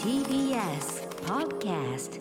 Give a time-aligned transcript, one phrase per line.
[0.00, 2.18] TBS Podcast.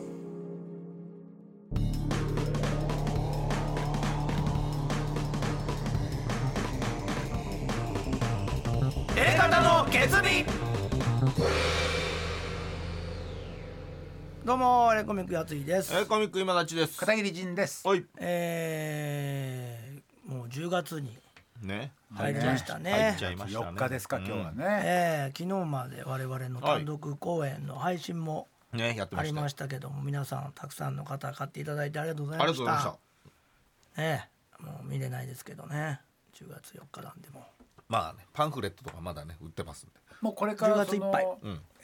[14.44, 15.94] どうもレコミックやついです。
[15.94, 17.00] えー、コミック今立ちです。
[17.00, 17.88] 片桐仁です。
[17.88, 18.04] はい。
[18.20, 21.18] えー、もう10月に
[21.62, 21.92] ね。
[22.14, 22.92] 入りましたね。
[22.92, 23.66] 入っちゃいましたね。
[23.68, 24.82] 4日ですか、今日はね。
[24.84, 29.30] えー、昨日まで我々の単独公演の配信もうんねやってました。
[29.30, 32.62] ありましたけども皆さんたくさんの方買っていただいてありがとうございあました。
[32.64, 34.02] りがとうございました。
[34.02, 34.30] ね
[34.62, 36.00] えもう見れないですけどね。
[36.36, 37.46] 10月4日なんでも。
[37.88, 39.90] まあねパンフレットとかまだね売ってますん
[40.22, 41.28] もうこれから10月いっぱい。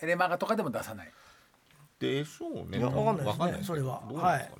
[0.01, 1.11] エレマガとかでも出さない。
[1.99, 2.77] ででしょうね。
[2.77, 3.45] いやわかんないですね。
[3.45, 4.01] わそれは。
[4.09, 4.51] ね、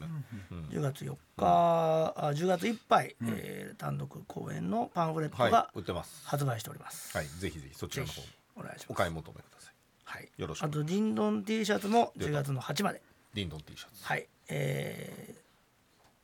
[0.51, 6.25] うん10月4日、あ10月いっぱい、えー単独公演のパンフレットはがい売ってます。
[6.25, 8.21] 発売しております、はいぜひぜひそちらの方
[8.55, 8.85] お願いします。
[8.89, 9.73] お買い求めください。
[10.05, 12.43] はい、よろしくあとディンドン T シャツも10出た。
[12.43, 13.01] 月の8まで。
[13.33, 14.05] ディンドン T シャツ。
[14.05, 14.27] はい。
[14.47, 15.39] えー、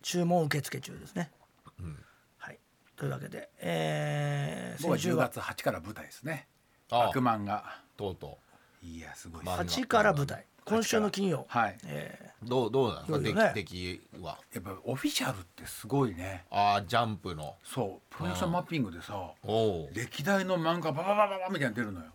[0.02, 1.32] 注文受付中ですね。
[1.80, 1.98] うん。
[2.38, 2.60] はい。
[2.96, 6.48] というわけでえー、僕は10先週は月8から舞台ですね。
[6.90, 7.82] あ悪魔が。
[7.98, 8.38] とうと
[8.84, 9.46] いや、すごい。
[9.46, 11.78] まあ8から舞台今週の金曜、はい。
[11.86, 13.54] えうどうどうなんですか？
[13.54, 16.46] 出来出来はやっぱオフィシャルってすごいね。
[16.50, 22.06] ああジャンプのそう、プロジェクションマッピングでさ、おお歴代の漫画バババババみたいなの出るのよ。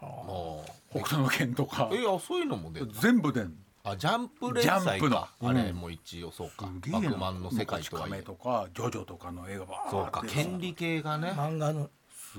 [0.00, 1.90] お北斗の拳とか。
[1.92, 3.50] えあそういうのも出る全部出んの。
[3.86, 11.90] あジャンプ連載かジャンプのあうんれも一応そうかすげえなバクマンの世界とはいえ昔亀とかジョジョとかの映画ばそうか権利系がねー、漫画の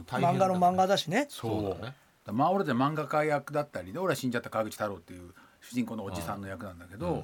[0.08, 1.94] 大変だ漫画の漫画だしねそうだね
[2.32, 5.32] まあ俺で漫画家役だったりで俺は死んじゃった川口太郎っていう
[5.70, 7.24] 主人公のおじさんの役なんだけど、うん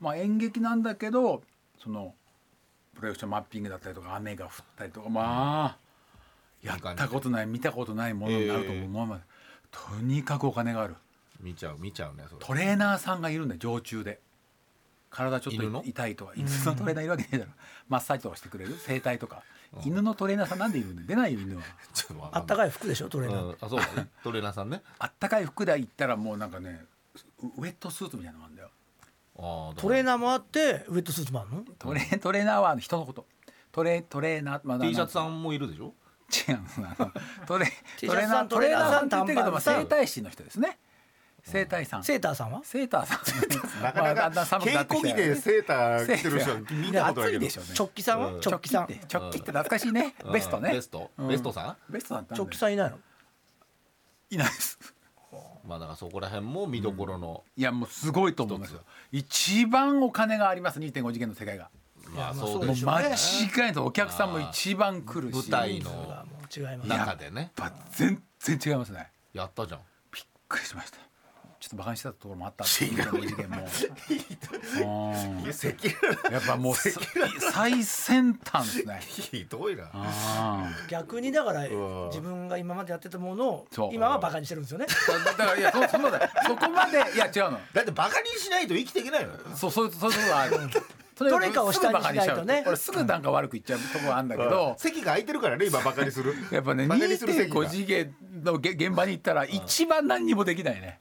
[0.00, 1.42] まあ演劇なんだけど
[1.82, 2.14] その
[2.94, 5.76] プロジェクションマッピングだったりとか雨が降ったりとかまあ
[6.62, 9.22] やったことない見たことないものになると思うまで、
[9.72, 10.94] とにかくお金がある。
[11.40, 14.20] 見ちゃう見ちゃうねトレーナーさんがいるんだよ常駐で。
[15.10, 17.50] 体ちょっと痛いとか犬のトレーナーいるわけねえだろ。
[17.88, 18.76] マッサージとかしてくれる？
[18.76, 19.42] 整体とか。
[19.84, 21.08] 犬のトレーナーさんなんでいるんだよ。
[21.08, 21.62] 出ないよ犬は。
[22.30, 23.56] あったいかい服でしょトレーナー、うん。
[23.60, 23.80] あそう。
[23.80, 24.82] だねトレーナーさんね。
[24.98, 26.84] あったかい服で行ったらもうなんかね
[27.42, 28.70] ウウェットスーツみたいなのがあるんだよ。
[29.40, 31.64] あトレーーナーもあってウェットスーツもあるの？
[31.78, 33.26] トレトレーナーは人のこと
[33.70, 35.94] トレトレーナー、まあ T シャツさんんもいるでしょ？
[36.48, 36.58] 違う。
[36.84, 37.12] あの
[37.46, 37.66] トレ
[37.98, 40.78] T トレーナーシャツさんトレーナーさんって言ってるけど、整体師の人ですね。
[41.44, 42.04] 整体さん。
[42.04, 42.60] セーターさんは？
[42.64, 43.82] セーターさん。
[43.82, 47.70] なかなまあだんだんか稽寒くなってき古着でセーター着てる人セ見たことないけど暑いでしょうね。
[47.74, 50.32] チョッキさんは、うんチョッキさんってチョッキって懐かしいね、うん。
[50.32, 50.72] ベストね。
[50.72, 51.10] ベスト。
[51.16, 52.98] うんベストさんベストなんてチョッキさんいないの？
[54.30, 54.78] いないです
[55.68, 58.80] まあだからそこら辺も見どころのいやもうすごいと思いますよ。
[59.12, 61.70] 一番お金があります2.5次元の世界が。
[62.14, 63.02] まあまあそうでしょそうね。
[63.02, 65.36] 間違いないとお客さんも一番来るし。
[65.36, 65.90] 舞台の
[66.56, 66.88] 違います。
[66.88, 69.10] 中でねやっぱ全然違いますね。
[69.34, 69.80] やったじゃん。
[70.10, 70.96] びっくりしました。
[70.96, 73.56] ちょっと馬鹿にしてたところもあったんですけど事件も。
[73.58, 75.44] うん。
[76.32, 77.00] やっぱもうさ
[77.52, 79.00] 最先端ですね。
[79.02, 79.90] ひどいな。
[79.92, 82.08] あ逆にだからわ。
[82.08, 83.94] 自分が今までやってたものをそう。
[83.94, 84.86] 今はバカにしてるんですよね。
[85.08, 87.60] あだだからいやそそそこまでいや違うの。
[87.72, 89.38] だってバカにしないと生きていけないのよ。
[89.54, 90.56] そうそういうそういうところがある。
[91.16, 92.44] それどれかを下にしないとね。
[92.44, 92.68] すぐ馬鹿にしちゃう。
[92.68, 94.74] 俺すぐなんか悪く言っちゃうところあるんだけど。
[94.78, 96.34] 席が空いてるからね今バカにする。
[96.52, 97.56] やっぱねバカにする席が。
[97.62, 98.14] 2.5次元
[98.44, 101.00] のげ現場に行ったら一番何にもできないね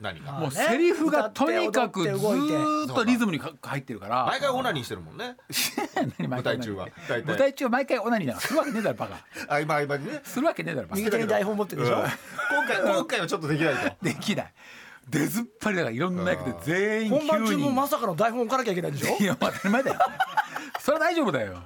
[0.00, 0.32] 何が？
[0.32, 4.26] もうセリフがとにかくずーっとリズムにか入ってるから。
[4.26, 5.36] 毎回オナニーしてるもんね。
[6.28, 6.88] 舞台中は。
[7.08, 7.24] 大体。
[7.24, 9.14] 舞台中は毎回オナニーなんかするわけねえだろバカ
[9.48, 10.20] 合間合間にね。
[10.24, 11.00] するわけねえだろバカ。
[11.00, 13.96] 右手に台本持ってるでしょ、今回今回はちょっとできないと。
[14.02, 14.52] できない。
[15.08, 19.16] 出ずっぱりだからいろんな役で全員本番中9人もまさかの台本置かなきゃいけないでしょ？
[19.18, 20.00] いや当たり前だよ。
[20.80, 21.62] それは大丈夫だよ。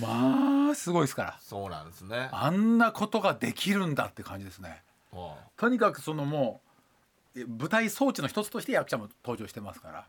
[0.00, 1.38] まあすごいですから。
[1.40, 2.28] そうなんですね。
[2.32, 4.82] あんなことができるんだって感じですね。
[5.12, 5.16] う。
[5.16, 6.63] んとにかくそのもうえ
[7.34, 10.06] 舞台装置の一つとして役者も登場してますから。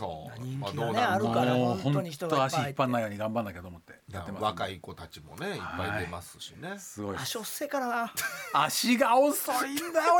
[0.00, 3.92] そう人気がねまあどうなるあるからもう本当に人がいっぱい足引っ張んないように頑張んなきゃと思って。
[4.08, 5.58] いややってます若い子たちもねい。
[5.58, 6.78] っぱい出ますしね。
[6.78, 7.86] すごい足遅いから。
[7.88, 8.12] な
[8.54, 10.14] 足が遅いんだよ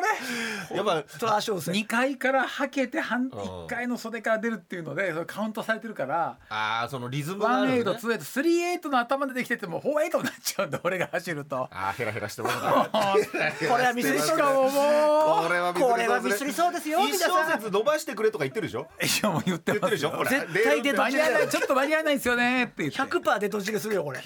[0.71, 0.77] 俺。
[0.77, 11.69] やっぱ足遅い2階からはけて半ん1階の袖から出るっていうのでそれカウントされてるからああそのリズムがあワンエイトるのねツー eight three eight の頭でできててもフォーエイトになっちゃうんだ俺が走ると。
[11.73, 12.91] ああヘラヘラしてもらった
[13.69, 15.49] これはミスりももう。
[15.81, 18.89] これはミスりそうですよ一小節伸ばしてくれとか言ってるでしょ？
[19.03, 19.91] いやもう言って言ってるますよ。
[19.91, 20.31] でしょほら。
[20.31, 22.99] 絶対出間に合わないちょっと間に合わないんですよねって言って。
[22.99, 24.21] 100%出とちりするよこれ。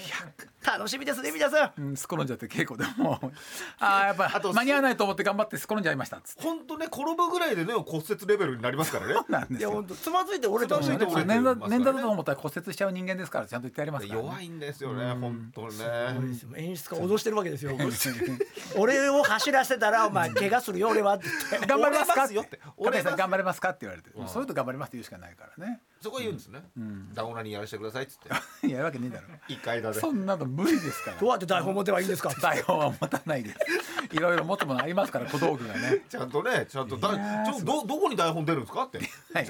[0.67, 1.82] 楽しみですね皆さん。
[1.82, 3.20] うん、すっ転んじゃって稽古でも。
[3.79, 6.43] ああやっぱあと間に合わないと思って頑張ってすっ転んじゃいましたっつって。
[6.43, 9.14] 本当ね転ぶぐらいでね骨折レベルになりますからね。
[9.29, 9.69] なんですよ。
[9.69, 11.55] いや本当つまずいて折れてまつまずいて折れだ
[12.00, 15.76] と思ったら骨折しちゃう人間ですからちゃんと言ってやりますから、ね、弱いんですよね本当ね。
[16.56, 17.76] 演出家脅してるわけですよ
[18.76, 21.67] 俺を走らせたらお前怪我するよ俺はって言って。
[21.69, 22.25] 頑張れますか？
[22.25, 23.02] って折れますよって。
[23.02, 23.70] さん頑張れますか？
[23.70, 25.81] って言われて、そういうと頑張れますって言うしかないからね。
[26.05, 26.61] そこは言うんですね。
[27.15, 28.29] ダゴナにやらせてくださいっつって。
[28.69, 29.27] やるわけねえだろ。
[29.49, 31.17] 一回だでそんなの無理ですから。
[31.17, 32.29] どうやって台本持てばいいんですか？
[32.43, 33.55] 台本は持たないで
[34.12, 36.05] いろいろ持つものありますから小道具がね。
[36.09, 37.09] ちゃんとねちゃんとだ
[37.47, 38.99] ちょどどこに台本出るんですかって。
[38.99, 39.47] はい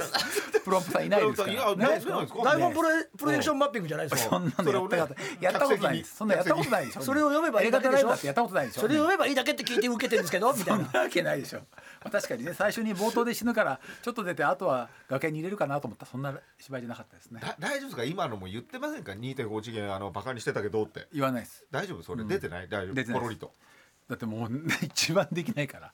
[0.64, 1.74] プロンプさんいないですから。
[1.76, 6.16] 台本プロプロジェクションマッピングじゃないですかそんなのやったことやったことないです。
[6.16, 8.06] そんなやったことないでしょそれを読めばいい映だけでしょ？
[8.08, 8.80] 画ライブだってやったことないでしょ？
[8.80, 10.52] それを読めばいいだけって聞いて受けてるんですけど？
[10.52, 10.84] みたいな。
[10.84, 11.64] そんなわけないでしょ、ま
[12.04, 16.06] あ、確かにね最初に冒頭で死ぬからちょっと出てあとは崖に入れるかなと思った。
[16.06, 17.40] らそんな芝居じゃなかったですね。
[17.40, 18.04] だ大丈夫ですか？
[18.04, 21.08] 今のも言ってませんか？2.5次元あのバカにしてたけどって。
[21.12, 21.64] 言わないです。
[21.70, 22.02] 大丈夫？
[22.02, 22.68] それ出てない？
[22.68, 23.20] 大丈出てないです。
[23.20, 23.52] 夫ポロリと。
[24.08, 25.92] だってもう、ね、一番できないから。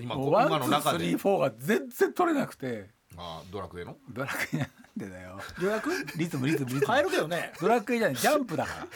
[0.00, 0.98] 今今の中で。
[0.98, 2.90] two three フォーが全然取れなくて。
[3.16, 3.96] あドラクエの？
[4.10, 5.40] ドラクエなんでだよ。
[5.60, 6.86] 予約リズムリズムリズム。
[6.86, 7.52] 変えるけどね。
[7.60, 8.16] ドラクエじゃない。
[8.16, 8.86] ジャンプだから。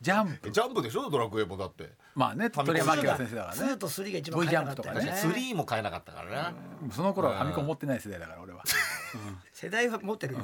[0.00, 0.48] ジャンプ。
[0.48, 1.08] えジャンプでしょ？
[1.08, 1.90] ドラクエもだって。
[2.14, 5.00] まあね鳥山明先生だから2ねと3が一番ャン早かプとかね。
[5.00, 6.58] ったよね3も買えなかったからね。
[6.92, 8.64] その頃はファミコン持ってない世代だから俺は
[9.52, 10.40] 世代は持ってるよ。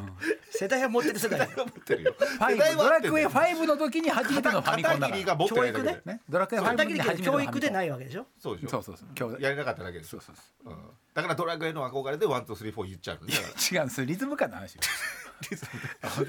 [0.50, 2.14] 世代は持ってる世代持ってるよ。
[2.18, 5.48] ファイブドラクエ5の時に初めてのファミコンだから。
[5.48, 8.26] 教育ねドラクエ5の時に初めての教育でないわけでしょ？
[8.38, 8.82] そうでしょ。
[8.82, 10.10] そうそうやれなかっただけです。
[10.10, 10.74] そうそうそう。
[10.74, 10.76] ん。
[11.14, 14.80] だからドラクエの憧れで one two three four 言っちゃう 違うんですよリズム感の話よ。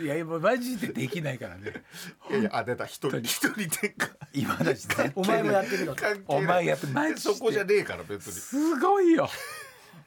[0.02, 1.74] いやもうマジでできないからね。
[2.30, 2.86] いやいやあ出た。
[2.86, 5.96] 一人一人転換今だし お前もやってみろ
[6.28, 7.20] お前やってマジで。
[7.22, 8.34] そこじゃねえから別に。
[8.34, 9.30] すごいよ。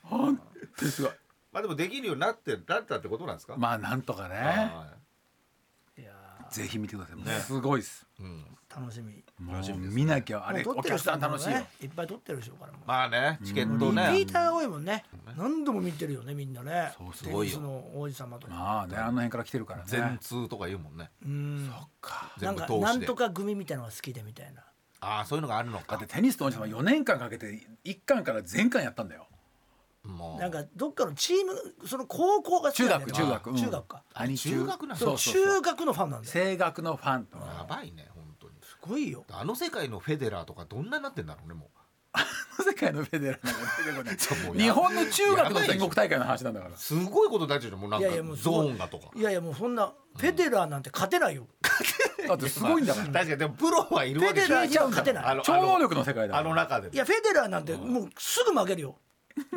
[0.02, 0.40] 本
[0.76, 1.12] 当にすごい
[1.52, 3.56] まあでもできるようになってなったってことなんですか？
[3.56, 4.36] まあなんとかね。
[4.36, 4.86] は
[5.98, 6.02] い。
[6.02, 6.12] や
[6.50, 7.16] ぜひ見てください。
[7.16, 8.06] もうすごいです。
[8.18, 11.58] いうんー楽しみもう見なきゃあれもう撮ってるお客さん楽しいよ。
[11.58, 12.82] ねいっぱい撮ってるでしょうからもう。
[12.86, 15.04] まあねチケットリピねーターが多いもんね。
[15.36, 16.92] 何度も見てるよねみんなね。
[16.96, 18.54] そうそうテニスの王子様とか。
[18.54, 21.10] まあねあの辺から来てるから全ね通とか言うもんね。
[21.24, 21.68] うん。
[21.68, 21.88] な
[22.38, 24.62] 全部んかなんとか組みたいなのが好きでみたいな。
[25.00, 29.26] ああそういうのがあるのだかってテニスと王子様4年間かけて1巻から全巻やったんだよ
[30.04, 30.40] もう。
[30.40, 33.06] なんかどっかのチームその高校が好き中なんだよ。
[33.06, 33.50] 学中学。
[33.50, 33.56] うん。
[33.56, 34.02] 中学か。
[34.14, 34.96] 兄中学なんだ。
[34.96, 35.54] そうそうそうそう。
[35.56, 36.32] 中学のファンなんだよ。
[36.32, 38.54] 声楽のファンとやばいね本当に。
[38.62, 39.24] すごいよ。
[39.30, 41.70] あの世界のフェデラーとかどんなになってんだろうねも
[42.62, 43.54] 世界のフェデラーなん
[44.04, 46.76] か出てこないうもうや日本の中学の全国大会の話なんだから。
[46.76, 49.10] すごいことになっちゃうじゃんもうなんいやいやもかゾうすごいーンがとか。
[49.14, 51.46] いやいやもうそんなフェデラーなんて勝てないよ。
[52.28, 53.06] だってすごいんだから。
[53.06, 55.24] 確かにでもプロはいるわけフェデラーには勝てない。
[55.24, 58.96] あの超能力の世界だあの中でいやフェデラーなんてもうすぐ負けるよ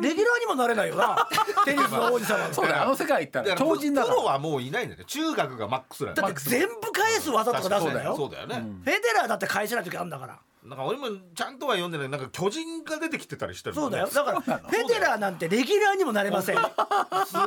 [0.00, 1.28] レギュラーにもなれないよな。
[1.64, 2.82] テニスの王子様そうだよ。
[2.82, 3.56] あの世界行ったら。
[3.56, 4.14] 超人だから。
[4.14, 5.04] プロはもういないんだよね。
[5.06, 8.16] 中学がマックスなんだよだって全部返す技とか出すんだよ。
[8.16, 12.08] そうだよね、フェデラーだって返せない時あるんだからなんか俺もちゃんとは読んでない。
[12.08, 14.06] なんか巨人が出てきてたりしてるそうだよ。
[14.06, 16.56] ねだからフェデラーなんてレギュラーにもなれません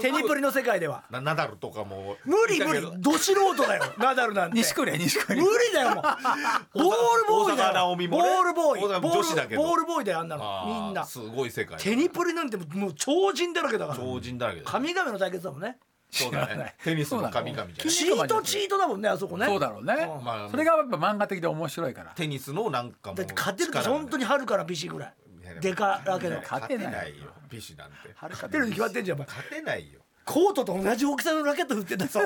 [0.01, 1.03] テニプリの世界では。
[1.09, 2.15] なナダルとかも。
[2.25, 2.81] 無理無理。
[2.81, 2.93] ど。
[2.97, 3.83] ど素人だよ。
[3.97, 4.57] ナダルなんて。
[4.57, 6.03] 錦織錦織無理だよもう。
[6.03, 7.95] ボールボーイだよ。
[7.95, 8.07] もね。
[8.07, 8.83] ボールボーイ。
[8.83, 9.63] 女子だけど。
[9.63, 11.03] ールボールボーイだよあんなあのーみんな。
[11.05, 13.97] すごい世界テニプリなんてもう超人だらけだから。
[13.99, 15.77] 超人だらけ神々の対決だもんね
[16.09, 16.75] そうだね。
[16.83, 17.91] テニスの神々じゃな。
[17.91, 19.45] いチートチートだもんねあそこね。
[19.45, 19.93] そうだろうね。
[19.93, 20.23] うん。
[20.23, 22.11] まあそれがやっぱ漫画的で面白いから。
[22.11, 25.13] テニスのなんかもうだって勝てると力がね本当にはるからビシぐらい。
[25.61, 26.37] でからけど。
[26.37, 27.27] 勝てないよ。
[27.49, 27.95] ビシなんて。
[28.19, 29.96] 勝てるに決まってんじゃん勝てないよ
[30.27, 32.19] コートと同じ大きさのラケット振ってんだぞ。
[32.19, 32.23] い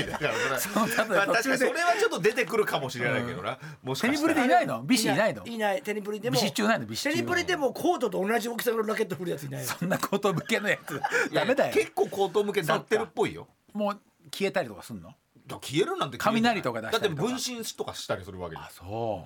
[0.00, 3.58] やだからそれまあ確かにそれはちょっと出てくるかもしれないけどな。
[3.82, 4.34] もしテニかしたら。
[4.34, 4.82] プリでいないの？
[4.82, 5.44] ビシいないの？
[5.44, 6.34] いないテニプリでも。
[6.34, 6.86] ビシ中ないの？
[6.86, 9.68] ビシ中テニプリでもコートと同じ大きさのラケット振るやついないよ。
[9.68, 10.98] そんなこと向けのやつ。
[11.34, 11.74] ダメだよ。
[11.74, 13.46] 結構口頭向けになってるっぽいよ。
[13.74, 14.00] もう
[14.32, 15.12] 消えたりとかすんの？
[15.46, 17.28] だ消えるなんて雷とか出しだってたりとか。
[17.28, 19.24] 分身とかしたりするわけですそ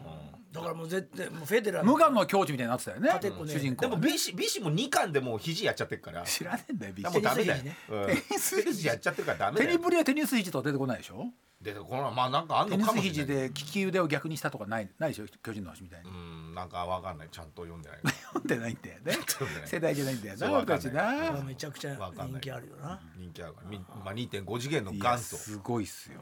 [0.53, 0.55] う。
[0.55, 3.11] だからもう絶対もうフェデラー無我の境地みたいになってたよね
[3.47, 6.23] 主人公でもビシビシも2巻でもう肘やっちゃってるから。
[6.27, 7.11] 知らねえんだよビシ。
[7.13, 7.63] もうダメだよ。
[7.63, 9.79] テニスうんテニステニスやっちゃってるからダメテだよ。
[9.79, 11.27] ニプリはテニス肘とは出てこないでしょ？
[11.61, 13.27] でこのまあなんかあんのかもしれ肘ない。
[13.27, 15.27] で利き腕を逆にしたとかないないでしょ？
[15.43, 16.09] 巨人の星みたいに。
[16.09, 17.29] うんなんかわかんない。
[17.31, 17.99] ちゃんと読んでない。
[18.33, 19.13] 読んでないんだよね。
[19.67, 21.43] 世代じゃないんだよそうな僕たちな。
[21.43, 22.99] めちゃくちゃ人気あるよな。
[23.15, 23.69] 人気あるから。
[23.69, 26.21] みまあ2.5次元のいや元祖すごいっすよ。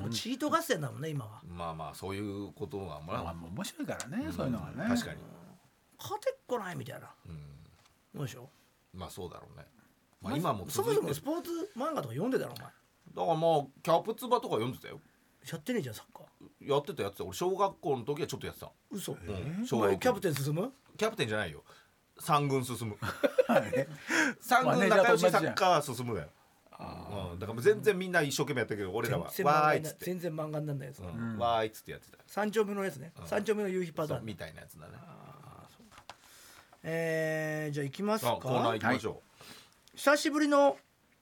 [0.00, 1.42] もうチート合戦だもんね今は。
[1.46, 4.86] まあまあそういうことはまあまあ面白いからねそういうのがね。
[4.88, 5.20] 確かに。
[5.98, 7.10] 勝てっこないみたいな。
[7.26, 7.62] うん。
[8.14, 8.48] どうでしょ
[8.94, 9.66] まあそうだろうね。
[10.22, 12.72] まあ今もそもそもスポーツ漫画とか読んでたろお前
[13.18, 15.00] だからまあキャプツバとか読んでたよ。
[15.50, 16.70] やってねえじゃんサッカー。
[16.70, 18.70] やってたやってた俺小学校の時はちょっとやってた。
[18.92, 19.12] 嘘。
[19.12, 19.62] うん。
[19.64, 20.72] お小学校前キャプテン進む？
[20.96, 21.64] キャプテンじゃないよ。
[22.20, 22.96] 三軍進む。
[23.48, 23.88] はい。
[24.40, 26.28] 三軍仲良しサッカー進むだよ
[26.80, 29.30] うん、だから全然みんな一生懸命やったけど俺らは。
[29.32, 32.18] 全然わ漫画になーいっつって、全然漫画になんないやつ、うん、わーいっつってやってた。
[32.24, 34.92] 三丁目のやつね、三丁目の夕日パターンみたいなやつだね。
[36.84, 39.22] えー、じゃあ行きますあコーナーか行きましょ
[39.96, 40.76] 久しぶりの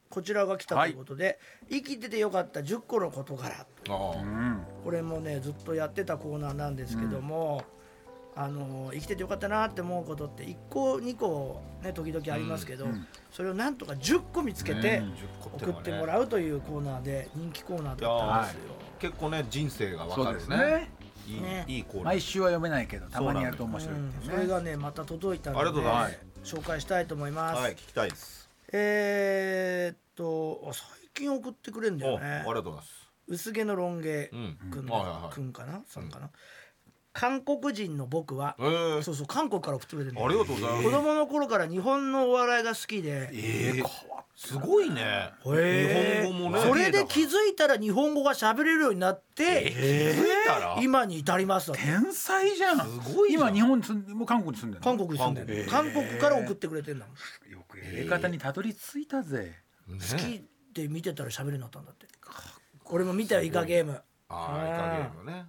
[0.08, 1.38] こちらが来たということで、
[1.70, 4.20] 生きててよかった10個の事柄う、ああ。
[4.20, 7.64] うんこれもねずっとやってたコーナーなんですけども、
[8.36, 12.86] あの生きててよかったなって思うことって1個2個ね時々ありますけど、
[13.32, 18.75] それをなんとか10個見つけてうん10個送ってもうらうというコーナーで人気コーナーだったんですよ。
[18.98, 20.34] 結構ね人生がわかるね。
[20.34, 20.90] ですね。
[21.26, 21.64] いいね。
[21.66, 22.04] いいコーナー。
[22.04, 24.36] 毎週は読めないけどたまにやると面白いうんっていうね。
[24.36, 26.08] それがねまた届いたのでありがとうございま
[26.44, 26.56] す。
[26.56, 27.60] 紹介したいと思います。
[27.60, 28.45] はい聞きたいです
[28.78, 32.45] えーっとあ最近送ってくれるんだおありよねが。
[32.45, 33.06] とうございます。
[33.28, 34.59] 薄毛のロン毛うん。
[34.71, 35.83] くん,、うんくんかな？
[35.87, 36.30] さんかな、
[37.18, 40.26] 韓国人の僕はえ、ー、そうそう韓国から送ってくれてるんだよ。
[40.26, 40.85] ありがとうございます。
[40.85, 43.85] 子供の頃から日本のお笑いが好きで、えー、
[44.37, 45.30] すごいね。
[45.46, 46.23] へー。
[46.25, 46.62] 日本語もね。
[46.62, 50.76] それで気づいたら日本語が喋れるようになって、えー、気づいたら？
[50.82, 52.80] 今に至ります天才じゃん。
[52.80, 54.85] すごい今日本に住んでもう韓国に住んでるの？
[54.85, 59.54] 韓国に住んでる、韓国から送ってくれてんだもん、よくやり方にたどり着いたぜ。
[59.88, 59.99] ね。
[59.99, 60.44] 好き
[60.75, 62.06] で見てたら喋れるようになったんだって。
[62.90, 64.02] 俺も見たよイカゲーム。
[64.28, 65.46] ああイカゲームね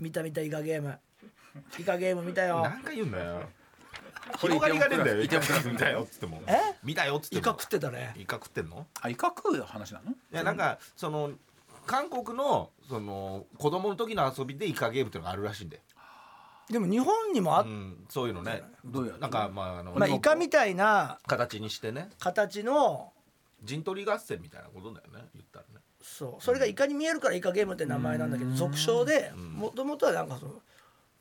[0.00, 0.98] 見た見たイカゲーム。
[1.78, 2.62] イカゲーム見たよ。
[2.62, 3.42] 何回言うんだよ。
[4.38, 6.42] 広がりがねえんだよイカイカ見たよっつっても。
[6.46, 6.54] え？
[6.82, 7.40] 見たよっつっても。
[7.40, 8.14] イカ食ってたね。
[8.16, 8.86] イカ食ってんの？
[9.00, 10.12] あイカ食う話なの？
[10.12, 11.32] いやなんかその
[11.86, 15.80] 韓国のその子供の時の遊びでイカゲームっていうのがあるらしいんで、
[16.70, 18.62] でも日本にもあっうん、そういうのね。
[18.84, 22.08] どうやなんかまああの、まあ、イカみたいな形にしてね。
[22.20, 23.12] 形の
[23.64, 26.42] 陣取り合戦みたいなことだよね言ったらねそう。
[26.44, 30.54] それがイカに見えるからイカゲームって名前なんだけど俗称でもともとはなんかその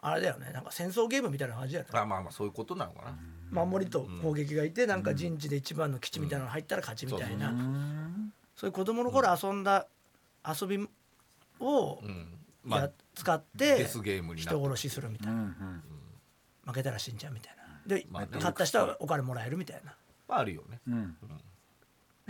[0.02, 0.52] あれだよね。
[0.54, 3.04] なんか戦争ゲームみたいな感じだよねあまあまあそういうことなのか
[3.52, 3.66] な。
[3.66, 7.54] 守りと攻撃がいてなんか陣地で一番の基地みたいなの入ったら勝ちみたいな。
[8.56, 9.88] そういう子供の頃遊んだ
[10.48, 10.88] 遊び
[11.60, 12.36] をうん。
[12.64, 15.54] まやあ使って人殺しするみたいな。
[16.66, 17.64] 負けたら死んじゃうみたいな。
[17.86, 19.94] でまあね勝った人はお金もらえるみたいな。
[20.28, 20.80] まああるよね。
[20.88, 21.18] うん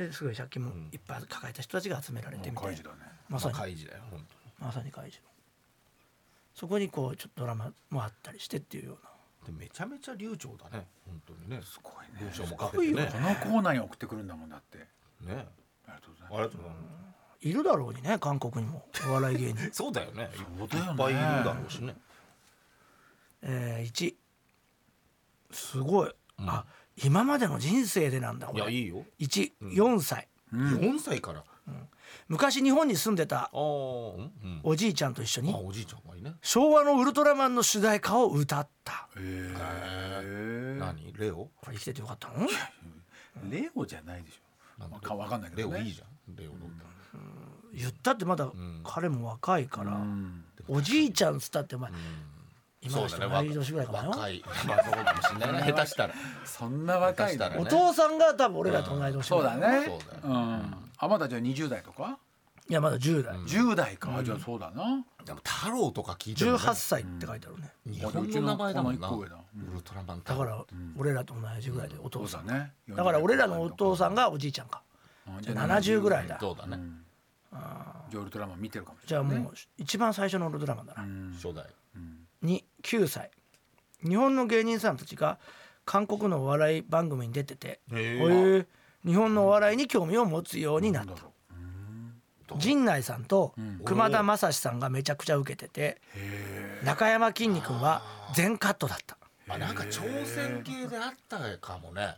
[0.08, 2.74] ですごい借金もいっぱい抱えた人たちが集められてみたいな。
[2.74, 3.12] 開示だね。
[3.30, 3.54] まさに。
[3.54, 4.26] まあ開示だよ本
[4.60, 5.30] まさに開示の。
[6.56, 9.10] そこにこうちょっとドラマもあったりしてっていうような。
[9.54, 11.62] でめちゃめちゃ流暢だね本当にね。
[11.64, 12.32] すごいね。
[12.32, 13.10] 文章も書けてね。
[13.12, 14.78] このコーナーに送ってくるんだもんだって。
[14.78, 15.48] ね。
[15.88, 17.00] ありがとうございまありがとうございま
[17.42, 18.86] いるだろうにね韓国にも。
[19.08, 19.58] お笑い芸人。
[19.58, 20.30] す そうだよね。
[20.36, 20.92] そうだよね。
[20.92, 21.96] いっぱいいるだろうしね。
[23.42, 24.16] えー、1
[25.52, 26.50] すごい、うん。
[26.50, 26.66] あ
[27.04, 28.60] 今までの人生でなんだこれ。
[28.60, 29.06] いやいいよ。
[29.20, 30.28] 14歳。
[30.54, 31.44] 4歳から。
[32.28, 34.60] 昔日本に住んでたああうんうん。
[34.64, 36.24] おじいちゃんと一緒にあおじいちゃんがいい。
[36.24, 39.08] ね昭和のウルトラマンの主題歌を歌った。
[39.14, 41.14] すへえ何？
[41.18, 41.36] レオ？
[41.62, 42.48] これ生きててよかったの？
[43.50, 44.82] レオじゃないでしょ。
[44.82, 45.76] なんだかわかんないけどね。
[45.78, 46.36] レオいいじゃん。
[46.36, 46.58] レオの。
[46.58, 46.66] 歌
[47.74, 48.82] 言ったってまだん。
[48.84, 50.44] 彼も若いから、うん。
[50.68, 51.98] おじいちゃんっつったってお前、うん
[52.90, 53.48] 今の人そうだね。
[53.48, 54.04] 同い年ぐらいかな。
[54.04, 54.44] よ若い。
[54.68, 55.74] まあそうかもしれないね。
[55.74, 56.14] 下手したら。
[56.46, 57.62] そんな若いの下手したらね。
[57.62, 59.86] お父さんが多分俺らと同い年そうだね。
[59.86, 60.36] そうだよ。
[60.36, 60.90] うん。
[60.98, 62.18] あまだじゃあ20代とか？
[62.70, 64.24] いやまだ10代、10代か。
[64.24, 65.04] じゃあそうだな。
[65.26, 66.58] でも太郎とか聞いてもね。
[66.58, 69.10] 18歳って書いてあるね、日本の名前だもんな。
[69.10, 69.24] ウ
[69.76, 70.64] ルトラマンだから
[70.96, 72.72] 俺らと同じぐらいでお父さん、ね。
[72.88, 74.84] だから俺らのお父さんがおじいちゃんか。
[75.42, 76.38] じゃあ70ぐらいだ。
[76.40, 76.80] そうだね。
[77.52, 81.04] じゃあウルトラマン見てるかもしじゃれないあもう一番最初のウルトラマンだな、
[81.34, 81.66] 初代
[82.42, 83.32] に9歳。
[84.04, 85.40] 日本の芸人さんたちが
[85.86, 88.66] 韓国のお笑い番組に出てて、へえ
[89.06, 92.58] 日本のお笑いに興味を持つようになった。
[92.58, 93.54] 陣内さんと
[93.86, 96.02] 熊田正史さんがめちゃくちゃ受けてて
[96.84, 98.02] 中山きんに君は
[98.34, 99.18] 全カットだった。
[99.48, 102.16] あなんか挑戦系であったかもね。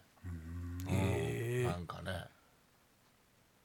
[0.90, 1.64] うん。
[1.64, 2.12] なんかね。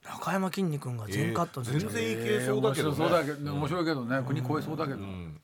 [0.04, 2.96] 中山きんに君が全カットで、全然いけそうだけどね。
[2.96, 4.22] 面白そうだけど面白いけどね。
[4.26, 4.98] 国超えそうだけど。
[4.98, 5.40] うん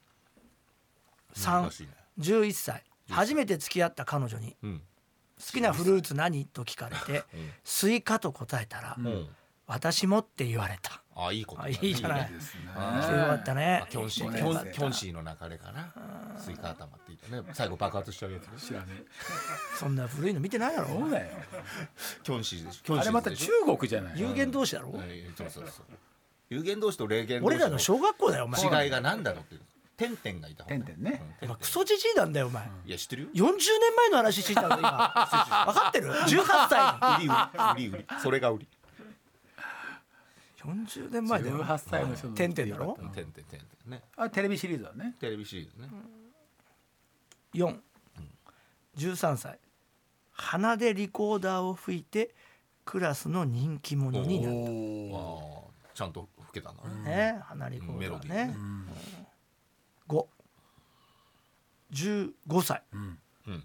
[1.34, 1.92] 3難しいね。
[2.18, 2.84] 11歳。
[3.10, 4.82] 初めて付き合った彼女にうん
[5.38, 7.24] 「好きなフルーツ何?」と聞かれて
[7.64, 9.28] 「スイカ」と答えたらうん
[9.66, 10.98] 「私も」って言われた。
[11.14, 12.32] あいいことあいいじゃない。
[12.32, 12.64] ですね。
[12.68, 13.80] よかったね。
[13.84, 14.30] あキョンシー。
[14.30, 14.38] ね。
[14.38, 15.92] キョンキョンシーの流れかな。
[16.38, 17.52] スイカ頭って言ってね。
[17.52, 18.52] 最後爆発しちゃうやつね。
[18.58, 19.02] 知らね
[19.78, 20.88] そんな古いの見てないだろ？
[20.88, 21.36] そうだよ
[22.22, 23.46] キョンシーでしょキョンシあれまた中
[23.76, 24.20] 国じゃない？
[24.20, 24.90] 有限同士だろ？
[25.02, 25.86] えーそうそうそう。
[26.48, 28.84] 有限同士と霊言同士俺らの小学校だよお前。
[28.84, 29.60] 違いが何だろうっていう
[29.96, 30.70] 点々がいた方。
[30.78, 32.68] が点々ねお前クソじじいなんだよお前。
[32.86, 33.28] いや知ってるよ。
[33.32, 34.90] 40年前の話してたんだ今
[35.66, 37.16] 分かってる？18歳の。
[37.18, 37.92] 売り売り。
[37.92, 38.20] 売り売り。
[38.22, 38.68] それが売り。
[40.58, 41.64] 40年前だよ。
[41.64, 42.34] 18歳の人の。
[42.34, 42.94] 点々だろ？
[42.94, 44.02] 点々点々ね。
[44.16, 45.14] あテレビシリーズだね。
[45.20, 45.88] テレビシリーズね。
[48.96, 49.58] 413歳。
[50.32, 52.34] 鼻でリコーダーを吹いて
[52.84, 55.96] クラスの人気者になっおあー。
[55.96, 58.54] ちゃんと吹けたんだねたね離れコードはねメロディーね。
[58.56, 59.21] 5
[61.92, 63.18] 15歳、ん。
[63.48, 63.64] うん。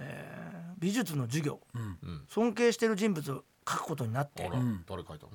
[0.00, 1.60] えー美術の授業。
[2.28, 4.44] 尊敬してる人物を書くことになって。
[4.44, 4.50] あ
[4.88, 5.30] 誰書いたの？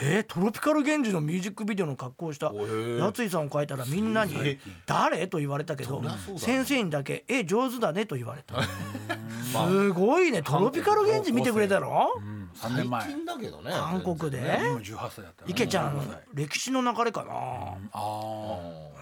[0.00, 2.46] えートロピカル源氏のミュージックビデオの格好をした。
[2.50, 6.02] やついさんを書いたらみんなにすげえ「誰?」と言われたけど
[6.38, 8.54] 先生にだけ「え上手だね」と言われた。
[8.56, 10.42] まあすごいね。
[10.42, 12.12] トロピカル源氏見てくれたの？
[12.16, 13.06] うん3最年前。
[13.08, 14.38] 近だけどね韓国で？
[14.38, 14.60] 全然ね。
[14.70, 16.22] 今18歳だった池ちゃん15歳。
[16.34, 17.32] 歴史の流れかな？
[17.32, 17.76] あ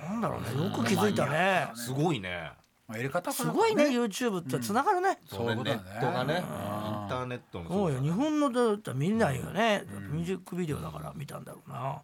[0.04, 0.64] あなんだろうね。
[0.64, 1.68] よく気づいたね。
[1.72, 2.52] ーすごいね。
[2.88, 5.18] あ入れ方すごいね YouTube ってつながるね。
[5.26, 5.82] そういうことだね。
[5.82, 6.34] ットがね。
[6.34, 8.00] インターネットのそうよ。
[8.00, 9.84] 日本のだったら見ないよね。
[10.10, 12.02] ミュージックビデオだから見たんだろうな。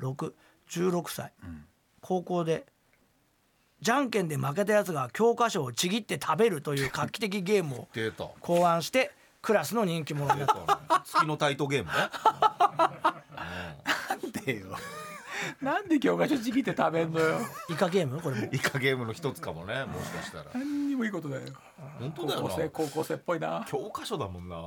[0.00, 1.32] 616歳。
[1.44, 1.64] ん。
[2.00, 2.66] 高校で
[3.80, 7.88] じゃんけんで負けたやつが教科書をちぎって食べるという画期的ゲームを
[8.40, 9.10] 考案して
[9.42, 11.00] クラスの人気者になった。
[11.04, 11.96] 月のタイトゲームね。
[14.08, 14.76] なんでよ。
[15.62, 17.38] なんで教科書ちぎって食べんのよ。
[17.68, 18.20] イカゲーム？
[18.20, 18.48] これも。
[18.52, 20.44] イカゲームの一つかもねもしかしたら。
[20.54, 21.42] 何にもいいことだよ。
[21.98, 23.64] 本当だよ高校生な高校生っぽいな。
[23.68, 24.58] 教科書だもんな。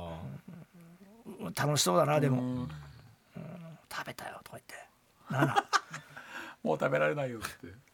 [1.54, 2.66] 楽しそうだなでも。
[3.90, 4.74] 食べたよとか言って。
[6.62, 7.48] もう食べられないよって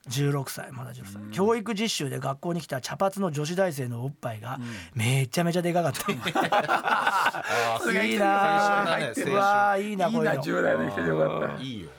[0.09, 4.59] 716歳まだ16歳教育実習で学校に来た茶髪の女子大生のおっぱいが
[4.95, 6.07] めちゃめちゃでかかった。
[6.11, 8.19] あーいい。
[8.19, 10.42] なねうわーいいなこういうの。
[10.42, 11.90] 10代の人でよかったいいよ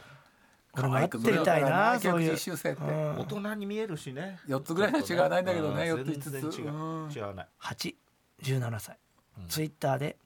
[0.74, 2.31] 俺もやってみたいな教育そういう。
[2.31, 2.81] 実習生って。
[2.81, 3.20] うん。
[3.20, 4.39] 大人に見えるしね。
[4.48, 6.60] 4つぐらいの違いはないんだけどねうん4つ5つ。
[6.60, 7.12] 違ううん。
[7.12, 8.98] 違わない817歳、
[9.48, 10.17] ツイッターで、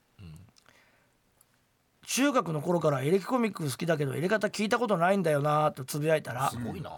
[2.06, 6.90] 中学の頃からエレキコミック好きだけど入れ方聞いたことないんだよなとつぶやいたらすごいな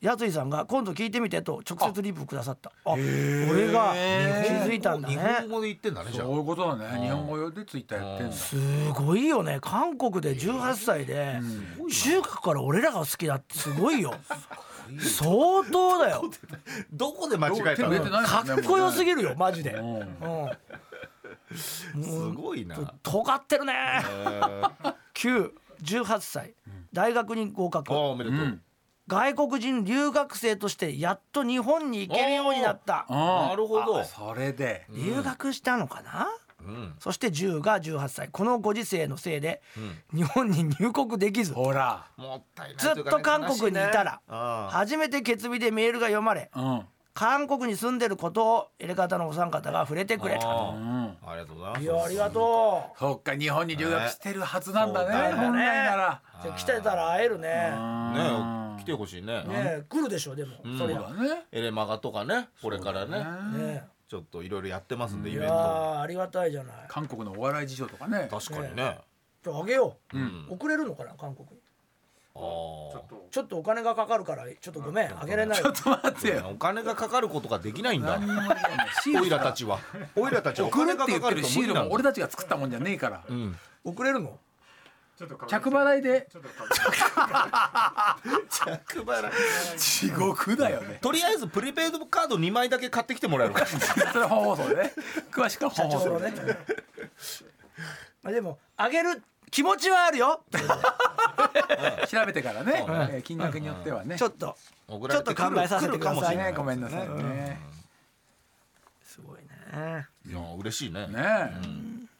[0.00, 2.70] やついさんが今度聞いてみてと直接リプくださった。
[2.84, 6.26] あ俺が気づいたんだ日ね本語で言ってんだねじゃあ。
[6.26, 7.00] そういうことだね。
[7.00, 8.32] 日本語でツイッターやってんだ。
[8.32, 8.56] す
[8.90, 9.58] ごいよね。
[9.60, 11.40] 韓国で18歳で
[11.90, 14.14] 中学から俺らが好きだってすごいよ。
[15.00, 16.22] 相当だよ。
[16.92, 17.88] どこで間違えた
[18.22, 19.76] かっこよすぎるよマジで、
[21.54, 21.86] す
[22.34, 22.76] ごいな。
[23.02, 23.74] 尖ってるね。
[23.74, 24.72] えー。
[24.84, 26.54] あ918歳。
[26.92, 27.92] 大学に合格。
[27.92, 28.38] ーおめでとう。
[28.38, 28.62] うん
[29.08, 33.06] 外国人留学生としてやっと日本に行けるようになった。
[33.08, 34.00] なるほど。
[34.00, 34.86] あそれで。
[34.90, 36.28] 留学したのかな、
[36.64, 36.94] うん。
[37.00, 38.28] そして10が18歳。
[38.30, 39.62] このご時世のせいで
[40.12, 41.54] 日本に入国できず。
[41.54, 42.06] ほら。
[42.18, 46.82] もったいないずっと韓国にいたらあ初めて決意でメールが読まれうん
[47.14, 51.82] 韓国に住んでることを入れ方のお三方が触れてくれたあうんありがとうございます。
[51.82, 55.36] いやありがとそっか日本に留学してるはずなんだねそうだよね。
[55.38, 56.22] 本来なら。
[56.40, 57.48] うじゃあ来てたら会えるね。
[57.48, 59.42] ね来てほしいね。
[59.44, 61.00] ね来るでしょでもそりゃ。
[61.00, 61.42] そうだね。
[61.50, 63.24] エレマガとかねこれからね。
[63.58, 63.84] ね。
[64.08, 65.54] ちょっといろいろやってますんでイベント。
[65.54, 66.76] ーありがたいじゃない。
[66.88, 68.28] 韓国のお笑い事情とかね。
[68.30, 68.98] 確かにね。
[69.42, 70.46] じゃああげよう、ん。
[70.48, 71.57] 送れるのかな韓国に
[73.30, 73.58] ちょっと。
[73.58, 75.58] お金がかかるからちょっとごめんあげれない。
[75.62, 76.50] ちょっと待ってよ。
[76.52, 78.18] お金がかかることができないんだ。
[78.18, 78.88] 何にもできない。
[79.02, 79.78] シーオルイラたちは
[80.16, 83.22] オイラたち送るって言ってるシールも俺たちが作ったもんじゃねえから。
[83.28, 83.56] うん。
[83.84, 84.38] 送れるの？
[85.48, 86.28] 着払いで。
[86.30, 86.38] 着
[89.02, 89.78] 払い。
[89.78, 90.98] 地獄だよね。
[91.00, 93.60] とりあえずプリペイドカード2枚だけ買ってきてもらえるか。
[93.60, 93.66] ら
[94.12, 94.92] それ本放送でね。
[95.32, 96.32] 詳しくは社本放送ね。
[98.22, 100.42] まあでもあげる気持ちはあるよ。
[102.08, 102.84] 調べてからね。
[103.12, 104.16] えー金額によってはね。
[104.16, 104.56] ちょっと。
[104.88, 106.52] 送られてくるちょっと考えさせてください来るかもしれない。
[106.52, 106.56] ね。
[106.56, 107.60] ごめんなさいね。
[109.02, 110.06] すごいね。
[110.26, 111.06] いや嬉しいね。
[111.08, 111.18] ねえ。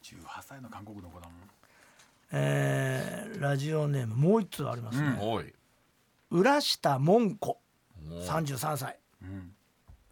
[0.02, 1.34] 18歳の韓国の子だもん。
[2.32, 5.52] えーラジオネームもう一通ありますね、おい。
[6.30, 7.58] 浦下門子。
[8.06, 8.20] もう。
[8.22, 8.98] 33歳。
[9.22, 9.52] うん。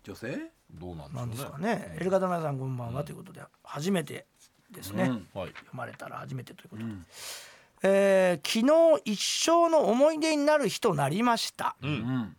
[0.04, 0.38] 女性？
[0.72, 1.76] どうなんなんですでしょうね。
[1.76, 1.96] かね。
[2.00, 3.04] エレガタナさんこんばんは。
[3.04, 4.26] ということで初めて
[4.76, 5.48] ですね、うんはい。
[5.48, 7.06] 読まれたら初めてということで、ん。
[7.82, 8.66] えー昨
[9.04, 11.76] 日一生の思い出になる日となりました。
[11.82, 11.94] ううん。
[11.94, 12.36] ん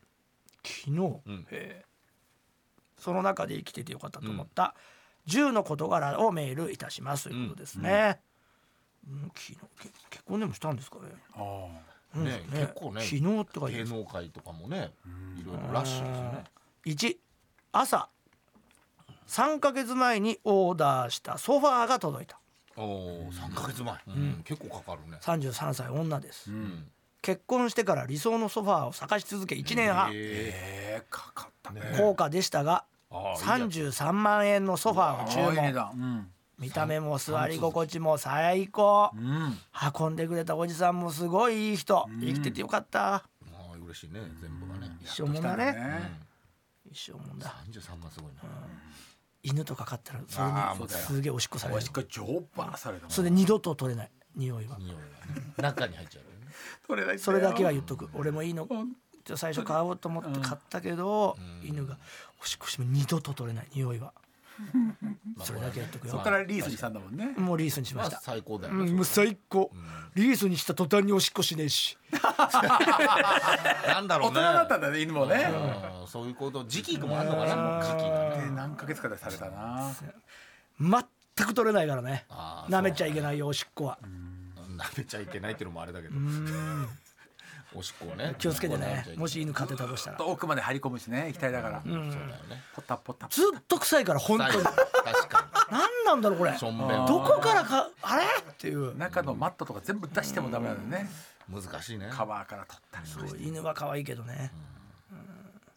[0.64, 0.96] 昨日、う
[1.32, 1.48] ん。
[1.52, 3.02] えー。
[3.02, 4.74] その中で生きててよかったと思った
[5.28, 8.20] 10の事柄をメールいたしますということですね、
[9.08, 9.32] うん。
[9.36, 11.04] 昨日け結婚でもしたんですかね？
[11.36, 11.68] あ
[12.16, 12.24] うん。
[12.26, 14.92] ね結構ね昨日って書いて芸能界とかもね
[15.40, 16.44] いろいろラッシュですよね。
[16.86, 17.18] 1
[17.74, 18.10] 朝
[19.28, 22.40] 3ヶ月前にオーダーしたソファーが届いた。
[22.78, 24.42] おお3ヶ月前うん。
[24.44, 25.18] 結構かかるね。
[25.22, 26.88] 33歳女です、あうん。
[27.22, 31.82] 結婚してから理想のソファーを探し続け1年半、ええーかかったね。
[31.98, 34.02] 高価でしたがああいいやつ。
[34.02, 36.32] 33万円のソファーを注ああいい値文段うん。
[36.60, 39.12] 見た目も座り心地も最高。
[39.16, 39.58] うん。
[40.00, 42.08] 運んでくれたおじさんもすごいいい人。
[42.20, 43.16] 生きててよかった。
[43.16, 44.22] ああ嬉しいね。
[44.42, 44.98] 全部がね。
[45.02, 45.76] 一生もんだね。
[45.78, 46.28] うん
[46.92, 47.54] 一生もんだ。
[47.70, 48.42] 33万すごいな
[49.50, 51.06] 犬とか飼ったらそれにあーもうだよ。
[51.06, 51.76] すげえおしっこされる。
[51.76, 54.12] わしかジョーバーされたもんそれで二度と取れない。
[54.36, 54.78] 匂いは。
[54.78, 54.96] 匂い
[55.58, 56.54] が中に入っちゃうよね。
[56.88, 57.26] 取れないんだよ。
[57.26, 58.10] それだけは言っとく。
[58.14, 58.94] 俺もいいのほん
[59.36, 61.98] 最初買おうと思って買ったけど、犬が
[62.42, 63.68] おしっこしても二度と取れない。
[63.74, 64.14] 匂いは
[65.44, 66.12] それだけ言っとくよ。
[66.12, 67.34] そこからリースにしたんだもんね。
[67.38, 68.74] もうリースにしままあした、最高だよ。
[68.74, 69.72] ねうん、もう最高、
[70.16, 71.98] リースにした途端におしっこしねえし。
[73.88, 74.40] なんだろうね。
[74.40, 75.48] 大人だったんだね犬もね。
[76.02, 76.08] うん。
[76.08, 76.66] そういうこと。
[76.66, 77.82] 時期もあるのかな。
[77.84, 78.42] 時期がね。
[78.48, 79.94] で何ヶ月かでされたな。
[80.80, 82.26] 全く取れないからね。
[82.70, 84.00] 舐めちゃいけないよおしっこは。
[84.78, 86.16] 舐めちゃいけないっていうのもあれだけど
[87.76, 88.36] おしっこをね。
[88.40, 89.06] 気をつけてね。
[89.18, 90.26] もしし犬飼ってたとしたら。
[90.26, 91.82] 奥まで張り込むしね液体だから。
[91.84, 92.18] そうだよね。
[92.74, 94.52] ポタポタずっと臭いから本当に。
[94.64, 96.52] 確か何なんだろうこれ。
[96.52, 98.24] にしょんべんどこからかあれ？
[98.24, 98.98] っていう。
[98.98, 101.10] 中のマットとか全部出してもダメなんだよね。
[101.50, 102.10] 難しいね。
[102.12, 104.52] カバーから取ったりとか犬は可愛いけどね。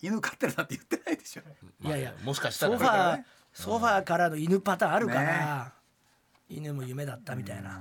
[0.03, 1.43] 犬飼ってるなんて言ってないでしょ。
[1.87, 2.15] いやいや。
[2.25, 3.23] もしかしたソらファー
[3.53, 5.73] ソファーからの犬パターンあるから。
[6.49, 7.81] 犬も夢だったみたいな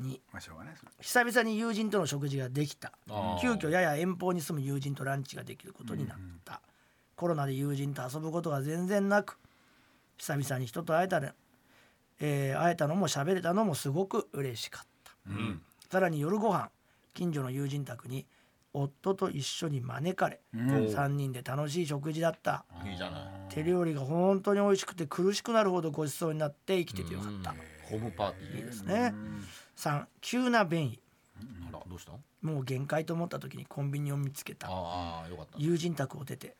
[0.00, 0.20] に。
[0.32, 2.92] まあしょうがないそれ久々に友人との食事ができた。
[3.40, 6.60] 急遽やや遠方に住む友人とランチができることになった、
[7.16, 9.38] コロナで友人と遊ぶことが全然なく
[10.16, 11.34] 久々に人と会えたら、
[12.20, 15.12] えー会えたのも喋れたのもすごく嬉しかった。
[15.28, 15.62] うん。
[15.90, 16.70] さらに夜ご飯
[17.12, 18.26] 近所の友人宅に
[18.72, 22.64] 夫と一緒に招かれ、3人で楽しい食事だった。
[22.84, 23.22] いいじゃない。
[23.48, 27.54] 手料理が本当に美味しくて苦しくなるほどごちそうになって生きててよかった、
[27.88, 28.64] ホームパーティー。
[28.66, 29.14] ですね
[29.76, 31.00] 3急な便意。
[31.88, 32.12] どうした？
[32.12, 34.68] のもう限界と思った時にコンビニを見つけた。
[34.70, 35.58] ああよかった。
[35.58, 36.56] 友人宅を出て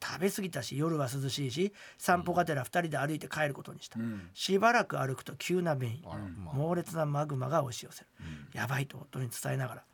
[0.00, 4.30] 食べ過ぎたし夜は涼しいし散歩がてら2人で歩いて帰ることにした、ん。
[4.34, 6.02] しばらく歩くと急な便意。
[6.04, 6.54] まあ。
[6.54, 8.06] 猛烈なマグマが押し寄せる、
[8.52, 9.84] やばいと夫に伝えながら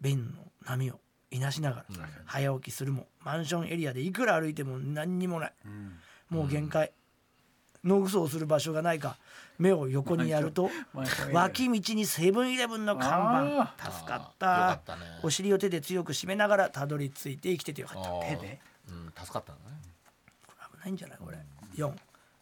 [0.00, 1.00] 便の波を
[1.30, 5.52] いなしながら、早起きするもマンションエリアでいくら歩いても何にもない、
[6.28, 6.92] もう限界、
[7.84, 9.16] 野ぐそをする場所がないか
[9.58, 10.70] 目を横にやると
[11.32, 14.46] 脇道にセブンイレブンの看あ板助かった。
[14.46, 15.02] かったね。
[15.22, 18.10] お尻を手で強く締めながらたどり着いて生きててよかった。
[18.26, 18.60] 手で。
[18.88, 19.58] うん助かったね。
[20.72, 21.38] 危ないんじゃないこれ。
[21.76, 21.92] 4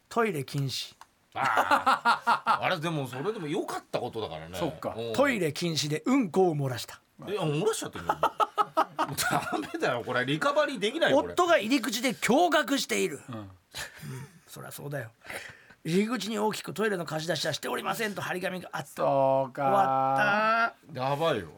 [0.09, 0.95] トイレ禁止。
[1.35, 4.57] あああれでもそれでも良かったことだからね。
[4.57, 4.95] そっか。
[4.97, 5.13] うん。
[5.13, 7.01] トイレ禁止でうんこを漏らした。
[7.29, 10.25] いや漏らしちゃってるよ ダメだよこれ。
[10.25, 11.33] リカバリーできないよこれ。
[11.33, 13.51] 夫が入り口で驚愕している、うん
[14.49, 15.11] そりゃそうだよ。
[15.85, 18.87] 入り口に大きくトイレの貸し出しはしておりませんと張り紙があった。
[18.89, 19.63] そうか。
[19.63, 21.01] 終わった。
[21.01, 21.49] やばいよ。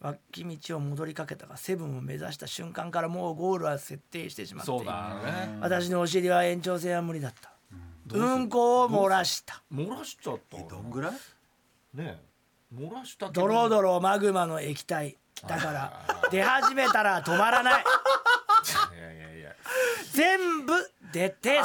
[0.00, 4.78] 脇道を戻りかけたがセブンを目指した瞬間からもうゴールは設定してしまっている。
[4.80, 5.14] そうだ
[5.46, 5.58] ね。
[5.60, 7.52] 私のお尻は延長線は無理だった。
[8.12, 8.48] うん。
[8.48, 9.62] こを漏らした。
[9.72, 11.12] 漏らしちゃったどんぐらい？
[11.94, 12.74] ねえ。
[12.74, 15.16] 漏らしたドロドロマグマの液体。
[15.46, 17.84] だから出始めたら止まらない。
[18.94, 19.52] いやいやいや。
[20.12, 21.62] 全部出てす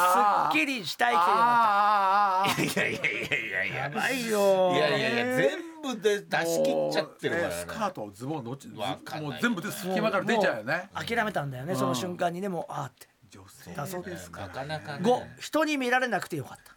[0.49, 1.21] っきりしたいけど。
[1.23, 2.63] あー。
[2.63, 3.75] いやいやいやいやいや。
[3.83, 4.71] やばいよ。
[4.73, 5.49] いやいやいや全
[5.81, 7.55] 部で出し切っちゃってるからね。
[7.55, 8.67] スカートズボンどっち？
[8.69, 10.89] もう全部で隙間から出ちゃうよね。
[10.93, 12.41] 諦めたんだよねその瞬間に。
[12.41, 13.07] でもあーって。
[13.29, 13.73] 女性。
[13.73, 14.31] だそうです。
[14.31, 15.09] かなかなかね。
[15.09, 16.75] 5人に見られなくてよかった。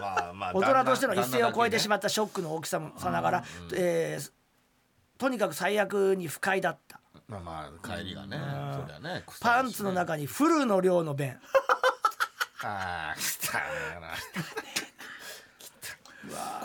[0.00, 3.44] まあまあ 大人としての一線を越えてしまっったショックの大きさもさながら、
[3.74, 4.32] えー
[5.18, 6.78] とにかく最悪に不快だっ
[7.28, 9.62] まあまあ帰りがねそりゃね臭いしね。
[9.62, 11.32] パンツの中にフルの量の便。
[12.62, 13.58] ああ来た
[14.00, 14.10] な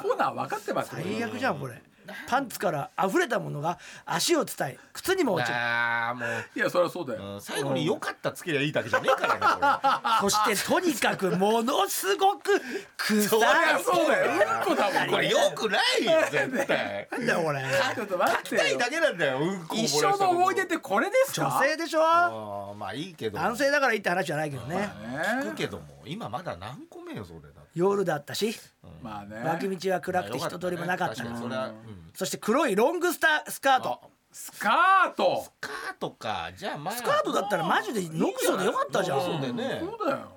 [0.01, 1.01] コーナー分かってますよ。
[1.03, 1.81] 最悪じゃんこれ
[2.27, 5.55] パンツから溢れたものが足を伝え靴にも落ちる。
[5.55, 6.29] ああもう。
[6.55, 7.33] いやそりゃそうだよ。
[7.33, 7.41] うん。
[7.41, 9.41] 最後に良かったつけりゃいいだけじゃねえからね
[10.21, 12.59] そしてとにかこものすごく
[12.97, 14.31] 臭いそりゃそうだよ。
[14.31, 17.07] うんこだもんこれこれ良くないよ絶対。
[17.11, 17.63] なんだよこれ。
[17.95, 21.47] ちょっと待ってよ痛いだけなんだようんこ一生の思い出ってこれですか？
[21.47, 22.01] 女性でしょ？
[22.05, 23.37] あーまあいいけど。
[23.37, 24.77] 男性だからいいって話じゃないけどね。
[24.77, 24.89] ね。
[25.43, 28.55] 聞くけども今まだ何個目よそれだ夜だったし。
[29.01, 29.41] まあね。
[29.45, 31.15] 脇道は暗くて人通りもなかった。
[31.15, 31.75] 確かにそれは、うん、
[32.13, 34.01] そして黒いロングスタスカート。
[34.31, 35.43] スカート。
[35.43, 36.51] スカートか。
[36.55, 36.93] じゃあまあ。
[36.93, 39.21] スカートだったらマジでノクソでよかったじゃん。
[39.21, 39.81] そうだよね。
[39.81, 40.31] そうだよ。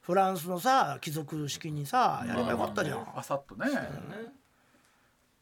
[0.00, 3.06] フランスのさ貴族式にさやればよかったじゃん。
[3.14, 3.66] あさっとね。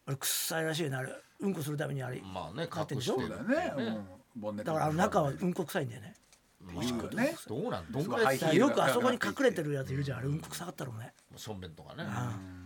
[0.06, 1.12] あれ臭いらしいなあれ。
[1.40, 3.20] うんこするためにあれまあね買ってんでしょ？
[3.20, 3.84] 隠してそうだよね。
[3.84, 4.06] うん。
[4.36, 6.14] ボンネットだからあの中はうんこ臭いんだよね
[6.72, 7.36] いいよね。
[7.48, 10.18] どうなんどんぐらいよくあそこに隠れてるやついるじゃん。
[10.18, 12.04] あれうんこ臭かったろうねしょんべんとかね。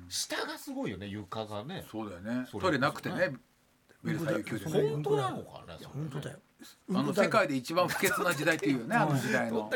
[0.09, 1.85] 下がすごいよね床がね。
[1.91, 2.47] そうだよね。
[2.51, 3.35] それトイレなくてね。
[4.03, 6.39] ベルサイユ宮殿本当なのかね本当だよ。
[6.95, 9.71] あの世界で一番不潔な時代っていうねあの時代の。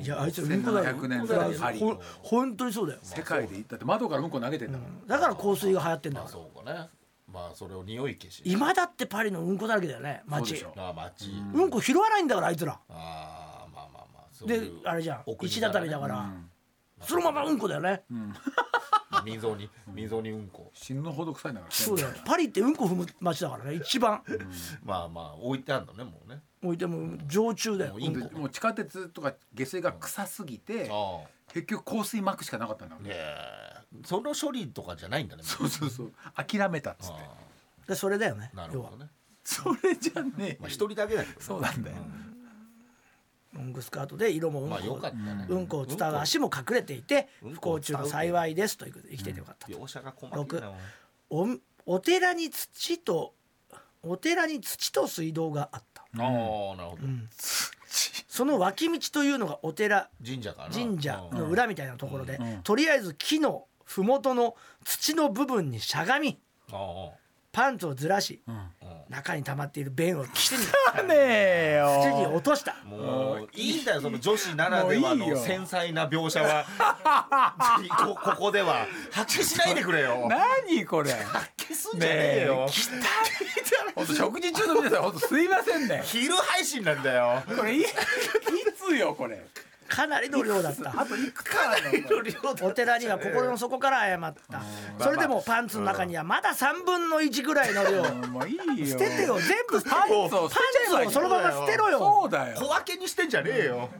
[0.00, 0.96] いやあいつうんこだよ。
[0.96, 3.00] 1700年本当にそうだよ。
[3.02, 5.18] 世界でだって窓からうんこ投げてんだから。
[5.18, 6.88] だから香水が流行ってんだそうかね。
[7.32, 8.42] まあそれを匂い消し。
[8.44, 10.64] 今だってパリのうんこだらけだよね街。
[11.54, 12.72] うんこ拾わないんだからあいつら。
[12.72, 13.49] ああ
[14.46, 15.24] であれじゃん。
[15.42, 16.30] 石畳だから、
[17.02, 18.02] そのままうんこだよね、
[19.24, 20.70] 溝に溝にうんこ。
[20.74, 22.10] 死ぬほど臭いんだからそうだよ。
[22.24, 24.22] パリってうんこ踏む街だからね一番。
[24.84, 26.40] まあまあ置いてあるのねもうね。
[26.62, 27.92] 置いても常駐だよ。
[27.92, 31.20] もういいうんこもう地下鉄とか下水が臭すぎてあ
[31.52, 33.10] 結局香水巻くしかなかったんだあね。
[33.12, 33.70] え。
[34.04, 36.12] その処理とかじゃないんだねそうそうそう。
[36.34, 37.14] 諦めたっつって。
[37.22, 37.34] あ
[37.88, 39.10] でそれだよね要はあなるほどね。
[39.42, 41.36] それじゃねえまあ一人だけだけどね。
[41.40, 41.96] そうなんだよ
[43.52, 44.76] ロングスカートで色もうんこ,、
[45.48, 49.72] うんこを伝う足も隠れていて不幸中の幸いですということで生きててよかったと、
[51.30, 51.48] お
[51.86, 53.34] お寺に土と
[54.02, 57.02] お寺に土と水道があった、ああなるほど。
[58.28, 60.74] その脇道というのがお寺神社かな？
[60.74, 66.38] 神社の裏みたいなところで、うんとりあえず木の麓の土の部分にしゃがみ
[67.52, 68.40] パンツをずらし
[69.10, 70.58] 中に溜まっている便を土に
[71.08, 72.00] ねえよ。
[72.00, 72.76] 土に落とした。
[72.84, 75.36] もういいんだよその女子ならではのもういいよ。
[75.36, 76.64] 繊細な描写は。
[78.04, 78.86] こ ここでは。
[79.10, 80.28] 発揮しないでくれよ。
[80.28, 81.10] 何これ。
[81.10, 82.68] 消すんじゃねえよ。
[83.96, 86.02] 本当食事中の皆さん本当すいませんね。
[86.04, 87.42] 昼配信なんだよ。
[87.56, 87.86] これいいい
[88.78, 89.44] つよこれ
[89.90, 90.94] かなりの量だった。
[90.98, 92.04] あといくつかある
[92.60, 94.62] のお寺には心の底から謝った。
[95.04, 98.02] それでもパンツの中にはまだ3分の1ぐらいの量。
[98.28, 98.86] も ういいよ。
[98.86, 99.38] 捨ててよ。
[99.38, 100.48] 全部捨ててパンツをパン
[100.88, 102.56] ツをそのまま捨てろそようだよ。
[102.56, 103.90] 小分けにしてんじゃねえよ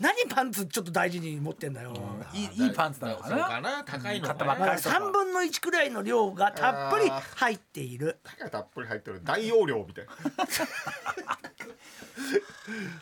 [0.00, 1.92] 何パンツちょっと大事に持ってんだよ。
[2.32, 3.84] いいいいパンツなのかそうなかな。
[3.84, 4.82] 高いの買ったばっかり。
[4.82, 8.18] とか3分の1くらいの量がたっぷり入っている。
[8.24, 9.20] だからたっぷり入ってる。
[9.22, 10.06] 大容量みたい。
[10.06, 10.12] な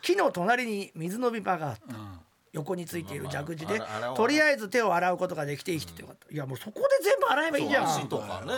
[0.03, 1.97] 木の隣に水飲み場があった。
[1.97, 2.19] うん。
[2.53, 8.53] 横についている蛇口でまあまあ洗おうとりあえず手を洗うことができて生きててよかったいやもうそこで全部洗えばいいじゃ足んとかね。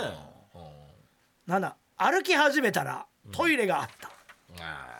[1.48, 4.08] 7歩き始めたらトイレがあった。
[4.08, 4.99] あー。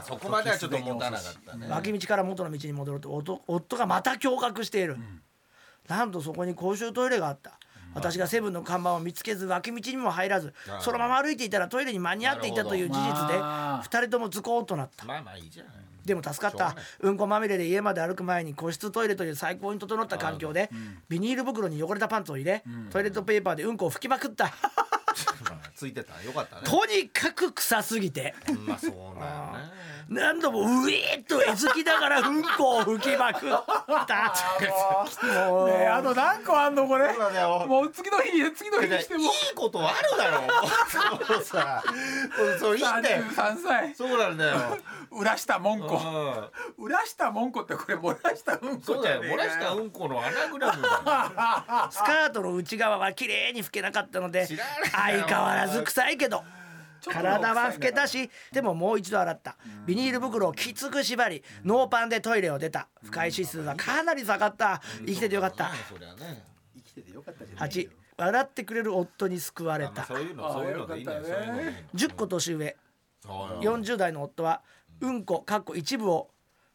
[0.00, 1.68] あそこまではちょっと持たなかったね。
[1.68, 4.96] 脇道から元の道に戻ると夫夫がまた驚愕している、
[5.88, 7.58] なんとそこに公衆トイレがあった。
[7.94, 15.04] 私がセブンの看板を見つけず脇道にも入らずそのまま歩いていたらトイレに間に合っていたという事実でまあ2人ともズコーッとなった。
[15.06, 15.72] まあまあいいじゃない。
[16.04, 16.76] でも助かった。
[17.00, 17.16] うん。
[17.16, 20.70] こまみれで家まで歩く前に個室トイレという最高に整った環境で
[21.08, 24.44] ビニール袋に汚れたパンツを入れトイレットペーパーでうんこを拭きまくった。
[24.44, 24.50] ま
[25.49, 25.49] あ
[25.80, 26.62] ついてたよかったね。
[26.64, 28.34] とにかく臭すぎて。
[28.66, 29.70] まあそうなんよね
[30.10, 33.52] 何度もうえーっとえずきながらうんこを拭きまくっ
[34.06, 34.34] た。
[35.48, 37.16] も うねえあと何個あんのこれ。
[37.16, 39.20] だよもう次の日に次の日にしても。
[39.20, 40.42] いいことあるだろ。
[41.28, 41.82] そうさ。
[42.36, 43.22] そうそういいんだよ。
[43.22, 44.78] 33歳そうなんだよ。
[45.12, 46.50] 裏したもんこ。
[46.78, 46.84] うん。
[46.86, 50.94] 裏したもんこってこれ漏らしたうんこじゃねえか漏らしたうんこのアナグラムだよ
[51.90, 54.46] スカートの内側は綺麗に拭けなかったので
[54.92, 56.42] 相変わらず臭いけど
[57.08, 59.56] 体は拭けたしでももう一度洗った。
[59.86, 62.88] ビニール袋をきつく縛りノーパンでトイレを出た。
[63.02, 64.80] 不快指数はかなり下がった。
[65.06, 65.70] 生きててよかった。
[65.88, 66.44] そりゃね。
[66.74, 69.92] 生きててよかったじゃない8笑ってくれる夫に救われた。
[69.92, 71.44] まあそういうのあそういうのでいいんだよよかったね。
[71.46, 72.66] そういうのでいいの10個年上。
[72.66, 72.76] はい
[73.66, 74.62] 40代の夫は
[75.00, 76.30] うんこかっこ一部を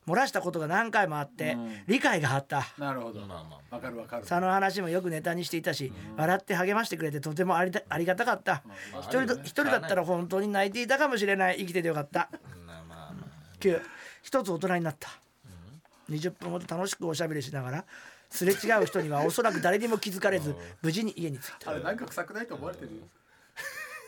[0.08, 1.84] 漏らしたことが何回もあってうん。
[1.88, 2.68] 理解があった。
[2.78, 3.22] なるほど。
[3.22, 4.26] まあまあわかるわかる。
[4.26, 8.64] その話もよくネタにしていたし笑って励ましてくれてとてもありたありがたかった。
[8.66, 11.58] まあ一人と一人だったら本当に泣いていたかもしれない。
[11.58, 12.30] 生きててよかった。
[12.66, 13.28] まあまあま
[13.60, 13.82] 9
[14.22, 15.10] 一つ大人になった。
[16.10, 17.86] 20分ほど楽しくおしゃべりしながら
[18.30, 21.72] すれ違う人にはおそらく誰にも気づかれず無事に家に着いた。
[21.72, 22.98] あれなんか臭くないと思われてるよ。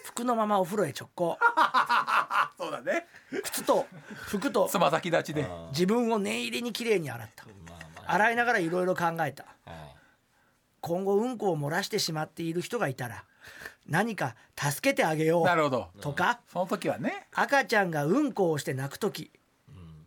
[0.04, 1.38] 服のままお風呂へ直行。
[1.42, 2.17] あ
[2.58, 3.08] そうだね。
[3.44, 5.46] 靴と服とつま先立ちで。
[5.72, 7.46] 自分を念入りにきれいに洗った。
[8.08, 9.46] 洗いながらいろいろ考えた。
[9.66, 9.94] あ
[10.82, 13.26] 今後うんこを漏らしてしまっている人がいたら
[13.88, 15.90] 何か助けてあげようなるほど。
[16.02, 17.28] とかその時はね。
[17.34, 19.32] 赤ちゃんがうんこをして泣く時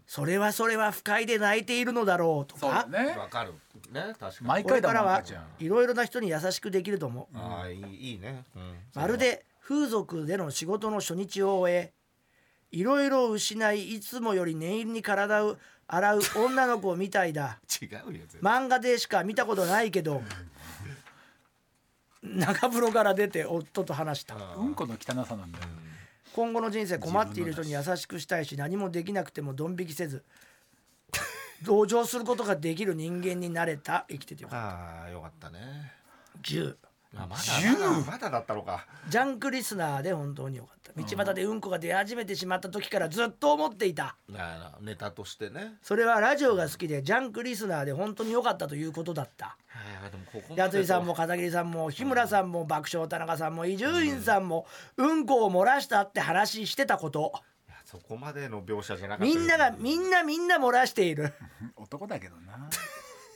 [0.06, 3.16] それはそれは不快で泣いているのだろうとかそうだね。
[3.16, 3.52] わかる
[3.92, 4.48] ね確かに。
[4.48, 5.44] 毎回だこれからはもん赤ちゃん。
[5.60, 7.38] いろいろな人に優しくできると思う。
[7.38, 8.44] ああいいいいね。
[8.56, 8.78] うん。
[8.94, 11.92] まるで風俗での仕事の初日を終え
[12.70, 15.56] いろいろ失いいつもより念入りに体を
[15.86, 17.58] 洗う女の子みたいだ。
[17.82, 18.00] 違うよ
[18.40, 20.22] 漫画でしか見たことないけど
[22.22, 24.36] 中風呂から出て夫と話した。
[24.56, 25.64] うんこの汚さなんだよ。
[26.32, 30.22] 今後の人生困っている人に優しくしたいし何もできなくてもドン引きせず
[31.64, 34.06] 同情することができる人間になれた。
[34.08, 35.92] 生きててよかっああよかったね。
[36.42, 38.10] た10あまだまだ。
[38.12, 38.86] まだだったのか。
[39.08, 40.92] ジャンクリスナーで本当によかった。
[40.92, 44.16] 道端でうんこが出始めてしまった時からずっと思っていた。
[44.80, 45.74] ネタとしてね。
[45.82, 49.56] それはラジオが好きでジャンクリスナーで本当に良かったということだった。
[50.54, 57.32] やついさんも片桐さんも日村さんも爆笑田中さんも伊集院さんもうんこを漏らしたって話してたこと。
[57.84, 61.34] そこまでの描写じゃなかったみんながみんなみんな漏らしている。
[61.74, 62.68] 男だけどな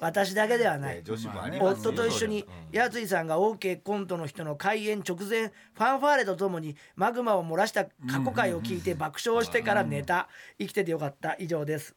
[0.04, 0.96] 私だけではない。
[0.96, 7.90] ね女子もあります夫と一緒にやついさんが OK コントの人の開演直前ファンファーレとともにマグマを漏らした過
[8.22, 11.36] 去回を聞いて爆笑してから寝た生きててよかった。
[11.38, 11.94] 以上です。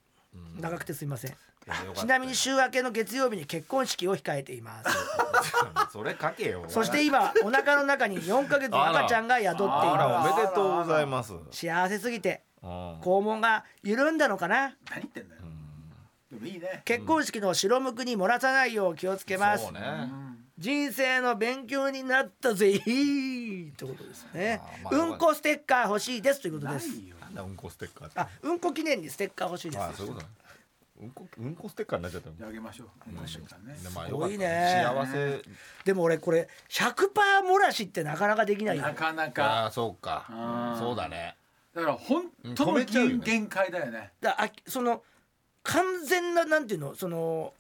[0.58, 1.36] 長くてすいません。
[1.96, 4.98] ちなみに週明けの月曜日に結婚式を控えています。
[5.92, 6.64] それ書けよ。
[6.70, 11.34] そして今お腹の中に4ヶ月の赤ちゃんが宿っていあらおまめでとうございます。
[11.52, 12.70] す幸せすぎてうん。
[13.02, 14.78] 肛門が緩んだのかな？
[14.90, 15.42] 何言ってんだよ
[16.44, 16.82] いいね。
[16.86, 19.64] 結婚式の白むくに漏らさないよう気をつけます。
[19.66, 19.82] そうね。
[20.58, 22.74] 人生の勉強になったぜ。
[22.80, 24.60] ひってことですね。
[24.84, 26.90] まあうんこステッカー欲しいですということです。
[26.90, 29.84] うんこステッカーあうんこ記念にステッカー欲しいです。
[29.84, 30.26] あそういうこと。
[30.26, 30.32] ね
[31.00, 32.88] うんこうんこステッカーになっちゃったああげましょう。
[33.02, 33.48] あげましょう。
[33.48, 35.12] かねでまあすごいよねかった。
[35.12, 35.42] 幸せ。
[35.86, 36.96] でも俺これ100%
[37.48, 38.84] 漏らしってなかなかできないよ。
[38.84, 39.66] なかなあか。
[39.68, 40.26] あそうか。
[40.30, 40.80] うん。
[40.80, 41.36] そうだね。
[41.76, 42.24] だから本
[42.56, 44.12] 当止の限界だよね。
[44.20, 45.04] だあその
[45.70, 47.54] 完全ななんていうのその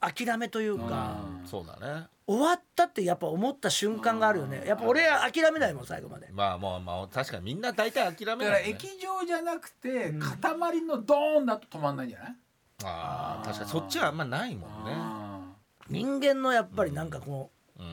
[0.00, 1.48] 諦めというかうん。
[1.48, 2.06] そうだね。
[2.26, 4.62] 終わったってやっぱ思った瞬間があるよね。
[4.66, 6.28] やっぱ俺は諦めないもん最後まで。
[6.32, 8.78] まあまあまあ確かにみんな大体諦だからめないよね。
[8.84, 12.36] 液状じゃなくて塊のドーンだと止まんないんじゃない？
[12.84, 14.92] ああ確かにそっちはあんまないもんね。
[14.94, 15.40] あ
[15.88, 17.86] 人間のやっぱりなんかこうん。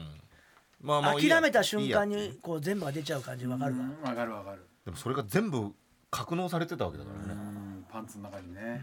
[0.81, 1.35] まあうもういいや。
[1.37, 3.79] 諦めた瞬間いいやにこう全部が出ちゃう感じわかるわ。
[3.79, 4.65] うんわかるわかる。
[4.85, 5.71] でもそれが全部
[6.11, 8.81] 格納されてたわけだからうねんパンツの中にね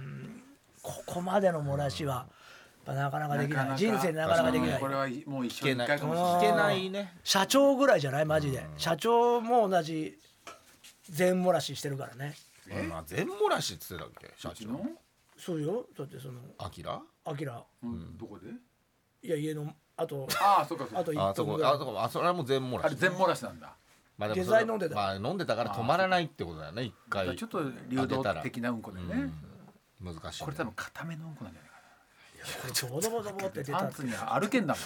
[0.87, 2.29] ここまでの漏らしは
[2.87, 3.57] やっぱなかなかできない。
[3.57, 3.77] なかなか。
[3.77, 4.81] 人生でなかなかできない。
[4.81, 5.87] これはもう一生に聞けない。
[5.87, 6.37] 一回かもしれない。
[6.37, 7.13] 聞けないね。
[7.25, 8.25] 社長ぐらいじゃない？
[8.25, 8.65] マジで。
[8.77, 10.17] 社長も同じ
[11.11, 12.37] 全漏らししてるからね。
[12.89, 14.33] まあ全漏らしっつってたっけ？
[14.37, 14.69] 社長。
[15.37, 15.87] そうよ。
[15.99, 17.03] だってそのアキラ？
[17.25, 17.65] アキラ。
[17.83, 18.17] うん。
[18.17, 18.49] どこで？
[19.29, 21.01] いや家のあとああそうかそうか。
[21.01, 21.73] あとあそこ1分ぐらい。
[21.73, 22.87] あそこあそれはもう全漏らし。
[22.87, 23.75] あれ全漏らしなんだ。
[24.17, 24.95] まあでも下剤飲んでた。
[24.95, 29.31] まあ飲んでたから止まらないってことだよね一回ちょっと流動的なうんこだよね
[30.13, 30.45] 難しいね。
[30.45, 31.77] これ多分固めのうんこなんじゃないか
[32.63, 33.73] これボドボドボって出た。
[33.73, 34.81] なパンツに歩けんだも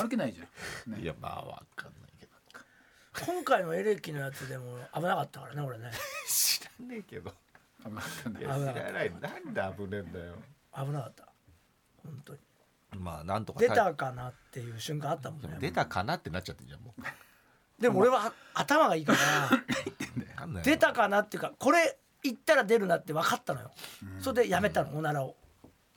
[0.00, 0.92] ん歩けないじゃん。
[0.94, 1.00] ね。
[1.00, 2.32] いやまあわかんないけど。
[3.32, 5.90] 今回のエレキのやつでも危なかったからね俺ね。
[6.28, 7.32] 知らねえけど。
[7.84, 9.12] 危なかった知らない。
[9.20, 10.34] なんで危ねえんだよ。
[10.76, 11.28] 危なかった。
[12.02, 12.38] 本当に。
[12.98, 17.02] まあなんとか出たかなっていう瞬間あったもんね出たかなってなっちゃってんじゃんもう。
[17.82, 19.18] でも俺は頭がいいから。
[20.62, 23.70] 出たかなっていうかこれ言ったら出るなって分かったのよ。
[24.18, 25.36] それでやめたのおならを。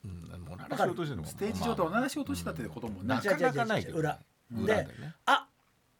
[0.05, 0.11] うん。
[0.43, 1.23] もう何しようとしてんの？
[1.23, 4.19] かステージ上でおならしようとしたってこともななかなかないけどね裏。
[4.51, 4.75] 裏。
[4.75, 5.47] ででねあ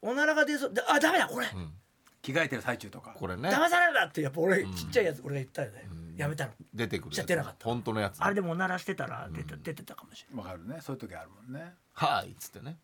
[0.02, 0.74] おならが出そう。
[0.74, 1.48] であダメだこれ。
[1.54, 1.72] うん。
[2.20, 3.14] 着替えてる最中とか。
[3.16, 3.48] これね。
[3.48, 5.88] 騙されるなってやっぱ俺ちっちゃいやつ俺が言ったよね。
[6.14, 6.16] ん。
[6.16, 6.52] やめたの。
[6.74, 8.18] 出てくるじゃ出なかった本当のやつね。
[8.20, 10.44] あれでもおならしてたら出て出てたかもしれない。
[10.44, 10.78] わかるね。
[10.80, 11.72] そういう時あるもんね。
[11.94, 12.76] はいっつってね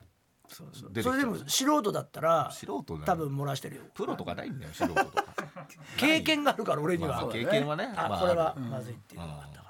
[0.48, 1.02] そうそう。
[1.02, 3.82] それでも素人だったら素人多分漏らしてるよ。
[3.94, 5.24] プロとかないんだよ素人とか。
[5.96, 7.22] 経験があるから俺には。
[7.22, 7.88] まあ経験はね。
[7.94, 9.64] まああこれはまずいっていうのがあったから。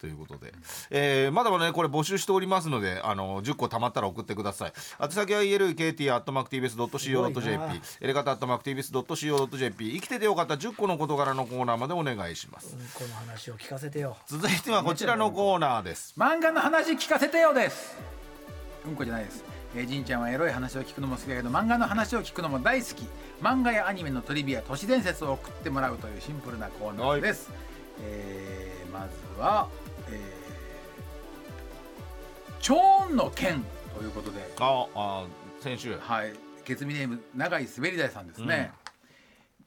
[0.00, 0.52] ということで、
[0.90, 4.72] えーまだまだねこれ募集しておりますのであの10個貯まったら送ってください。
[5.00, 12.74] 宛先は elkt.mactvs.co.jp エレガタ .mactvs.co.jp 生きててよかった10個の事柄のコーナーまでお願いします。
[12.76, 14.16] うんこの話を聞かせてよ。
[14.26, 16.14] 続いてはこちらのコーナーです。
[16.18, 17.96] 漫画の話聞かせてよです。
[18.86, 23.06] うんこじゃないですえー、じんちゃんはエロい話を聞くのも好きだけど漫画の話を聞くのも大好き。
[23.42, 27.50] 漫画やアニメのトリビア都市伝説を送ってもらうというシンプルなコーナーです、
[28.00, 29.68] えーまずは、
[30.08, 33.64] えー、チョーンの剣
[33.96, 34.52] ということで。
[34.60, 35.24] ああ
[35.60, 35.96] 先週。
[35.98, 38.72] はい、ケツミネーム長井滑り台さんですね。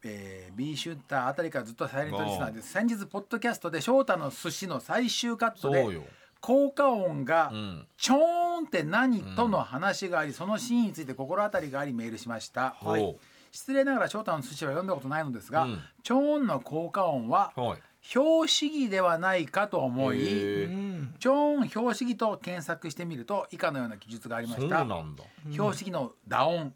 [0.07, 6.03] えー、B シュッターあたりからずっとサイレントリスナーです先日ポッドキャストで翔太の寿司の最終カットそうでよ
[6.45, 7.87] 効果音がうん。
[7.97, 8.19] チョー
[8.63, 13.15] ンって何との話がありそのシーンについて心当たりがありメールしました、ほう。
[13.51, 15.79] 失礼ながら翔太の寿司は読んだことないのですが、うん。
[16.03, 17.81] チョーンの効果音ははい。
[18.15, 20.67] 表紙儀ではないかと思いへー。
[20.67, 21.35] うんチョー
[21.79, 24.83] ン表紙儀と検索してみると以下のような記述がありました。
[24.83, 25.15] 表
[25.57, 26.73] 紙儀の打音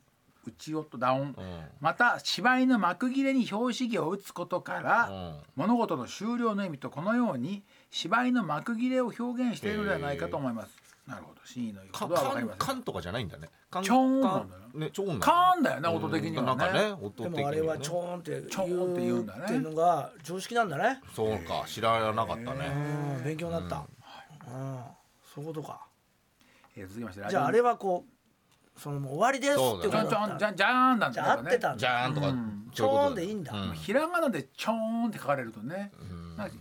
[0.47, 1.61] 内音打音、うん。
[1.79, 5.39] また芝居の幕切れに表紙儀を打つことから、うん。
[5.55, 10.71] 物事の終了の意味とこのように芝居の幕切れを表現しているのではないかと思います。
[11.07, 12.67] なるほど、真意の言うこかとはわかりカンません。
[12.67, 13.49] カンとかじゃないんだね。
[13.71, 16.47] カンチョーンカなんだよねチョーンなんカーンだよね、音的にはね。
[16.47, 19.43] なんかね音的にねでもあれはチョーンってチョーンって言うんだね。
[19.45, 21.01] っていうのが常識なんだね。
[21.15, 22.71] そうか知らなかったね。
[23.17, 23.77] うん勉強になった。
[24.47, 24.79] うん。
[25.33, 25.87] そういうことか。
[26.75, 29.53] えー続きまして、じゃああれはこうそのもう終わりです。
[29.53, 30.05] ってことだ
[30.37, 31.31] じゃんじゃーんなんじだよね。
[31.31, 32.69] ゃあ合ってたんじだゃーんとかうん。
[32.71, 33.51] チョーンでいいんだ。
[33.51, 33.73] うん。
[33.73, 36.15] ひらがなでチョーンって書かれるとね、な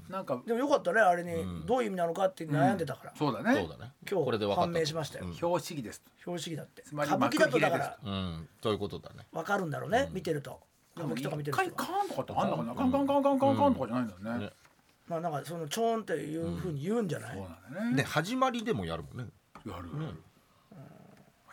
[0.09, 0.43] なんか。
[0.47, 1.67] でもよかったねあれに。
[1.67, 3.13] どういう意味なのかって悩んでたから。
[3.17, 3.61] そうだね。
[3.61, 3.93] そうだね。
[4.11, 5.27] 今日これで分かった判明しましたよ。
[5.27, 5.39] うん。
[5.41, 6.03] 表紙儀です。
[6.21, 6.83] 標識だって。
[6.83, 7.99] つまり歌舞伎だとだから。
[8.05, 8.49] うん。
[8.63, 9.27] そういうことだね。
[9.33, 10.09] 分かるんだろうね。
[10.13, 10.61] 見てると。
[10.97, 11.77] 歌舞伎とか見て一る人は。
[11.77, 12.75] 回カーンとかってあんのかな？
[12.75, 14.45] カンカンカンカンカンカンとかじゃないんだよね。
[14.47, 14.53] ね。
[15.07, 17.97] まあなんかそのチョーンっていうふうに言うんじゃない、そうなんだよね。
[17.97, 19.27] ね始まりでもやるもんね。
[19.65, 19.89] やる。
[19.89, 19.93] い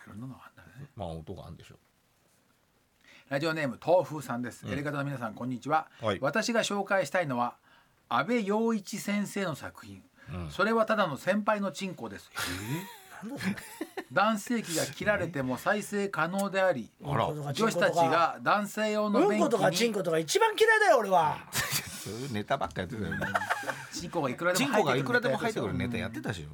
[0.08, 0.88] ろんなのがあんだね。
[0.94, 1.76] まあ音があるんでしょ
[3.28, 6.18] ラジオネーム豆腐さんです、エレガタの皆さんこんにちは、はい。
[6.20, 7.56] 私が紹介したいのは
[8.08, 10.02] 安倍陽一先生の作品、
[10.50, 12.30] それはただの先輩のチンコです
[13.22, 13.56] なんだそれ。
[14.12, 17.26] 男性器が切られても再生可能でありあら。
[17.26, 21.38] うんこ女子たちが男性用の便器うんことかチンにコとか一番嫌いだよ俺は。
[21.52, 23.26] そういうネタばっかやってたよね。
[23.92, 25.72] チンコがいくらでチも入ってくるンコがいくらでも入ってくる。
[25.72, 26.46] ネネタやってたし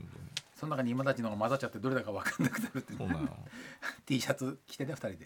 [0.57, 2.95] その中に今たちのが混ざっちゃってどれだか分かんなくなるって
[4.07, 5.19] T シャツ着てね2人で、ん。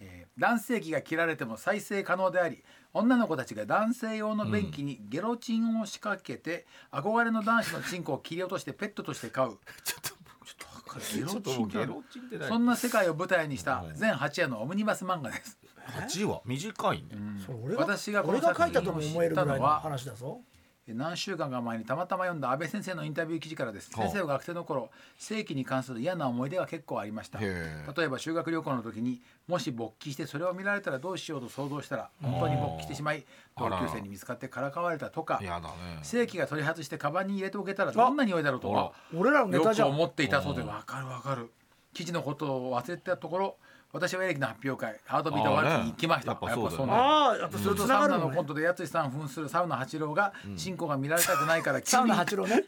[0.00, 2.64] えー男性器が切られても再生可能であり
[2.94, 9.58] 女の子たちが男性用の便器にゲロチンを仕掛けて、憧れの男子のチンコを切り落としてペットとして飼う。
[9.84, 12.48] ちょっとちょっと分かるゲロちょっとチンゲロチンって何？
[12.48, 17.08] そんな世界を舞台にした全8夜のオムニバス漫画です、8話短いね。
[17.44, 20.40] それ俺が私がこの俺が書いたとも作品を思えるぐらいの知ったのは話だぞ
[20.86, 23.90] 何週間か前にたまたま読んだ安倍先生のインタビュー記事からです。
[23.96, 24.06] はあ。
[24.08, 27.38] 先生は学生の頃性器に関する嫌な思い出が結構ありました。
[27.38, 33.24] 例えば修学旅行の時にもし勃起してそれを見られたらどうしようと想像したら本当に勃起してしまい
[33.58, 36.00] 同級生に見つかってからかわれたとかやだね。
[36.02, 39.88] 性器が取り外してカバンに入れておけたらどんな匂いだろうとか俺らのネタじゃん。
[39.88, 41.50] よく思っていたそうでわかるわかる。
[41.94, 43.56] 記事のことを忘れてたところ
[43.94, 46.32] 私はエレキの発表会ハートビートワークに行きました。
[46.32, 46.92] やっぱそうだよね。
[46.92, 49.10] なやっぱそするとれつなサウナのコントでやつしさん。
[49.10, 52.64] 扮するサウナ八郎がチンコが見られたくないからサウナ八郎ね。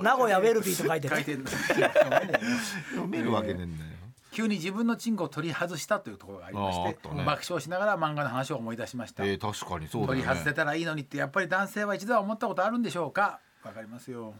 [0.00, 1.44] 名古屋ウェルビーと書いてね書いてる。
[2.92, 3.90] 読めるわけねえんだよ。
[4.30, 7.24] 急に自分のチンコを取り外したというところがありましてね。
[7.24, 13.40] 爆笑しながら漫画の話を思い出しました、えー確かにそうだ取り外せたらいいのにってやっぱり男性は一度は思ったことあるんでしょうか？
[13.62, 14.34] わかりますよ、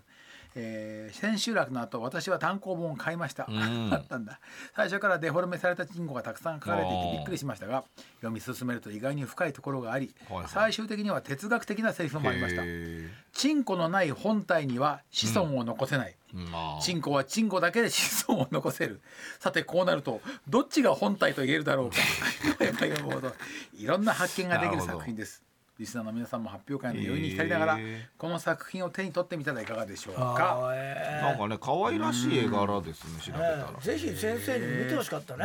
[0.54, 3.48] えー千秋楽の後私は単行本を買いました、ん。
[3.92, 4.38] あったんだ。
[4.76, 7.84] 最初からデフォルメされたチンコがたくさん書かれていてびっくりしましたが
[8.16, 10.48] 読み進めると意外に深いところがあり、はいはい。
[10.48, 12.62] 最終的には哲学的なセリフもありました。
[12.64, 19.00] へチンコのない本体には子孫を残せない、えまあチンコはチンコだけで子孫を残せる。
[19.40, 21.96] さてこうなるとどっちが本体と言えるだろうか。
[23.74, 25.42] いろんんな発見ができる作品です
[25.82, 27.78] リスナーの皆さんも発表会の余韻に浸りながら、
[28.16, 33.68] この作品を手に取ってみたらいかがでしょうあかーえなんかね可愛らしい絵柄ですね調べたら。
[33.68, 35.44] ーぜひ先生に見てほしかったね。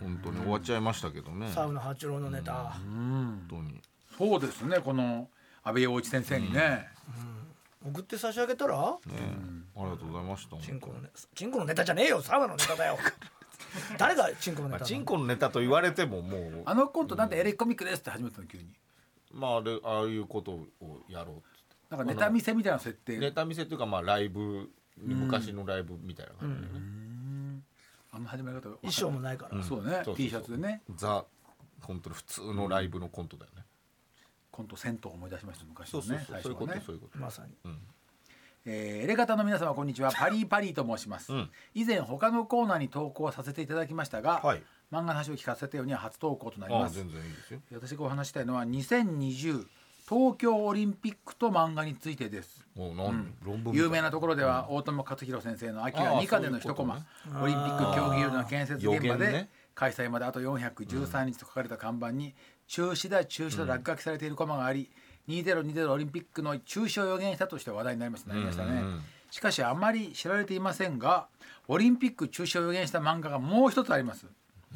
[0.00, 1.48] 本当に終わっちゃいましたけどね。
[1.54, 2.52] サウナ八郎のネタ。
[2.54, 3.80] 本当に。
[4.18, 5.28] そうですねこの
[5.62, 6.88] 安倍陽一先生にね、
[7.86, 8.76] 送って差し上げたら？
[8.76, 8.76] ね
[9.76, 12.98] ありがとうございましたチンコのネチンコのネタじゃねえよサウナのネタだよ。
[13.96, 16.62] 誰がチンコのネタまあチンコのネタと言われてももう。
[16.64, 18.64] あのコントなんでエレコミックですって始めたの急に
[19.36, 20.66] まああれああいうことを
[21.08, 21.76] やろうっつって。
[21.90, 23.18] なんかネタ見せみたいな設定？
[23.18, 26.80] ネタ見せっていうかまあライブ昔のライブみたいな感じでね。
[28.12, 29.90] あの始め方衣装もないから、そうね。
[29.90, 30.16] そうそうそう。
[30.16, 30.82] T シャツでね。
[30.96, 31.24] ザ
[31.82, 33.62] 本当に普通のライブのコントだよね。
[34.50, 36.42] コント銭湯を思い出しました昔のそうそうねそう。
[36.42, 37.18] そういうこと最初はねそういうこと。
[37.18, 37.52] まさに。
[38.64, 40.10] えーエレガタの皆様こんにちは。
[40.12, 41.50] パリーパリーと申します、うん。
[41.74, 44.62] 以前他のコーナーに投稿させていただきましたが、はい
[44.92, 46.98] 漫画の話を聞かせたようには初投稿となります。
[46.98, 47.60] ああ全然いいですよ。
[47.72, 49.66] 私がお話したいのは2020
[50.08, 52.64] 東京オリンピックと漫画についてです。
[52.76, 53.10] もうな。
[53.10, 53.34] ん
[53.72, 62.34] 有名なところでは大友克洋先生の「秋ああは二課での一コマ」そうオリンピック競技場の建設現場で開催まであと413日と書かれた看板に
[62.68, 64.90] 中止だ中止だ落書きされているコマがあり
[65.28, 68.32] 2020オリンピックの中止を予言したとして話題になりました。
[68.32, 69.02] なりましたね、うんうんうん。
[69.30, 71.26] しかしあまり知られていませんが
[71.66, 74.26] オリンピック中止を予言した漫画がもう一つあります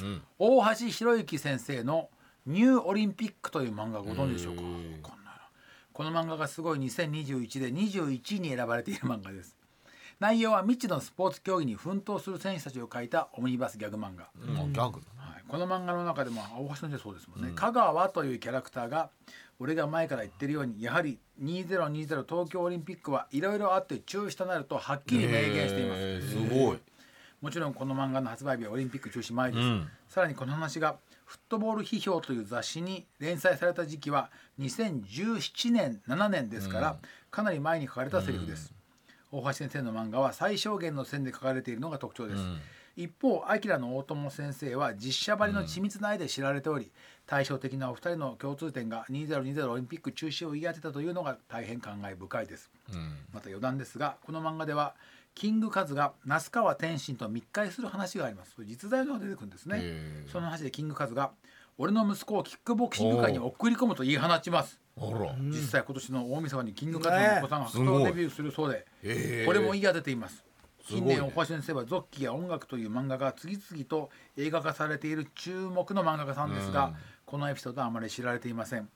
[0.01, 2.09] うん大橋博之先生の
[2.47, 4.63] 「ニューオリンピック」という漫画ご存知でしょうか？
[5.03, 6.13] この。
[6.13, 9.55] 漫画がすごい2021で21位に選ばれている漫画です。
[10.19, 19.11] 内容は未知のスポーツ競技に奮闘する選手たちを描いたオムニバスギャグ漫画、まあギャグだはい、この漫画の中でも大橋先生そうですもんね、香川というキャラクターが
[19.59, 26.79] 俺が前から言ってるようにやはり2020東京オリンピックはいろいろあって中止となるとはっきり明言しています、へえすごい
[27.41, 29.89] もちろんこの漫画の発売日はオリンピック中止前です、うん。
[30.09, 36.99] さらにこの話が「フットボール批評」という雑誌に連載された時期は2017年7年ですから、
[37.31, 38.75] かなり前に書かれたセリフです、
[39.33, 42.43] 大橋先生の漫画は最小限の線で書かれているのが特徴です、
[42.97, 46.91] 一方アキラの大友先生は実写張りの緻密な絵で知られており、
[47.27, 52.71] 対照的なお二人の共通点が2020オリンピック中止を言い当てたというのが大変感慨深いです。
[52.93, 53.17] うん。
[53.33, 54.95] また余談ですがこの漫画では
[55.35, 58.55] キングカズが那須川天心と密会する話があります。
[58.65, 60.25] 実在のが出てくるんですね。
[60.31, 61.31] その話でキングカズが
[61.79, 64.79] 俺の息子をキックボクシング界に送り込むと言い放ちます。
[65.51, 70.45] 実際今年の大晦日にキングカズのお子さんが初頭デビューするそうで、へーこれも言い当てています。
[70.87, 78.89] 近年大橋先生は「ゾッキーや音楽」という漫画が次々と映画化されている注目の漫画家さんですが、このエピソードはあまり知られていません。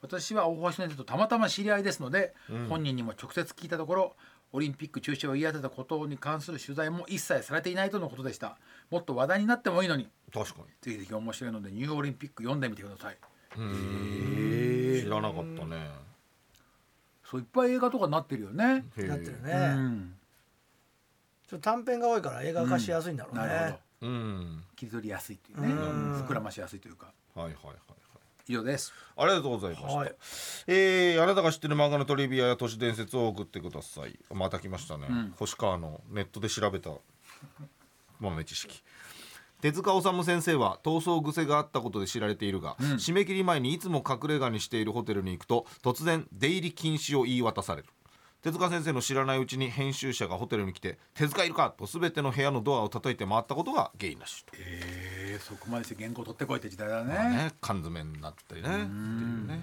[0.00, 2.34] 私は大橋先生とたまたま知り合いですので、
[2.68, 4.16] 本人にも直接聞いたところ
[4.52, 8.56] オリンピック中止を言い当てたことに関する取材も一切されていないとのことでした。
[8.90, 10.08] もっと話題になってもいいのに。
[10.32, 13.16] 確かぜひぜひ面白いのでニューオリンピック読んでみてください。
[13.56, 15.90] に知らなかったね。
[17.24, 20.14] そういっぱい映画とかになってるよね、へえなってるね、うん。
[21.46, 24.08] ちょっと短編が多いから映画化しやすいんだろうね、なるほど。
[24.08, 24.64] うん。
[24.74, 25.68] 切り取りやすいというね。
[25.68, 26.24] うん。
[26.26, 27.12] 膨らましやすいというか。
[27.34, 27.76] はいはいはいはい
[28.48, 28.92] 以上です。
[29.16, 30.14] ありがとうございました、はい。
[30.66, 34.18] えーあなたが知ってる漫画のトリビアや都市伝説を送ってください。
[34.34, 35.34] また来ましたね、ん。
[35.38, 36.90] 星川のネットで調べた
[38.20, 38.82] 豆知識。
[39.60, 47.88] 手塚治虫先生は逃走癖があったことで知られているが、締め切り前にいつも隠れ家にしているホテルに行くと突然出入り禁止を言い渡される
[48.42, 58.68] 手塚先生の知らないうちに編集者がホテルに来て「手塚いるか!」と全ての部屋のドアを叩いて回ったことが原因らしいとえー、そこまでして原稿取ってこいって時代だね,、まあね、缶詰になったりね。
[58.68, 59.60] っていうね。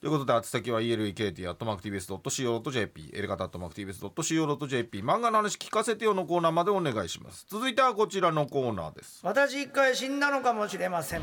[0.00, 7.46] ということで、宛先は elekt.mactvs.co.jp、エレガタ .mactvs.co.jp、漫画の話聞かせてよのコーナーまでお願いします。
[7.48, 9.20] 続いてはこちらのコーナーです。
[9.22, 11.22] 私一回死んだのかもしれません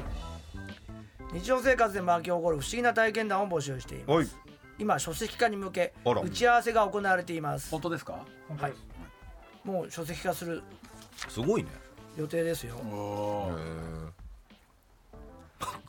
[1.31, 4.27] 日常生活で巻き起こる不思議な体験談を募集していますはい。
[4.81, 7.69] 今書籍化に向け打ち合わせが行われています。
[7.69, 8.13] 本当ですか？
[8.57, 8.73] はい。
[9.63, 10.63] もう書籍化する
[11.29, 11.69] すごいね。
[12.17, 12.77] 予定ですよ。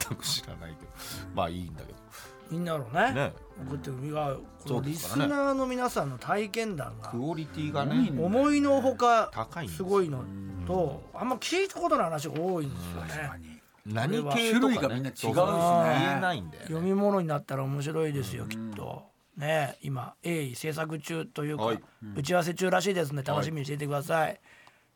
[0.07, 0.91] 全く知らないけど。
[1.35, 1.99] まあいいんだけど。
[2.51, 3.15] みんなのね。
[3.15, 3.33] ね。
[3.67, 8.13] 送っていやこそのリスナーの皆さんの体験談がクオリティがね。
[8.15, 9.31] 思いのほか
[9.67, 10.23] すすごいの
[10.67, 13.52] とあんま聞いたことない話が多いんですよ確かねに
[13.85, 15.33] 何系とか、ね、種類がみんな違うしね。
[15.35, 16.69] 言えないんだよ、ね。
[16.69, 19.11] 読み物になったら面白いですよきっと。
[19.37, 21.83] ね今鋭意制作中というかはい。
[22.17, 23.23] 打ち合わせ中らしいですね。
[23.23, 24.41] 楽しみにしていてください。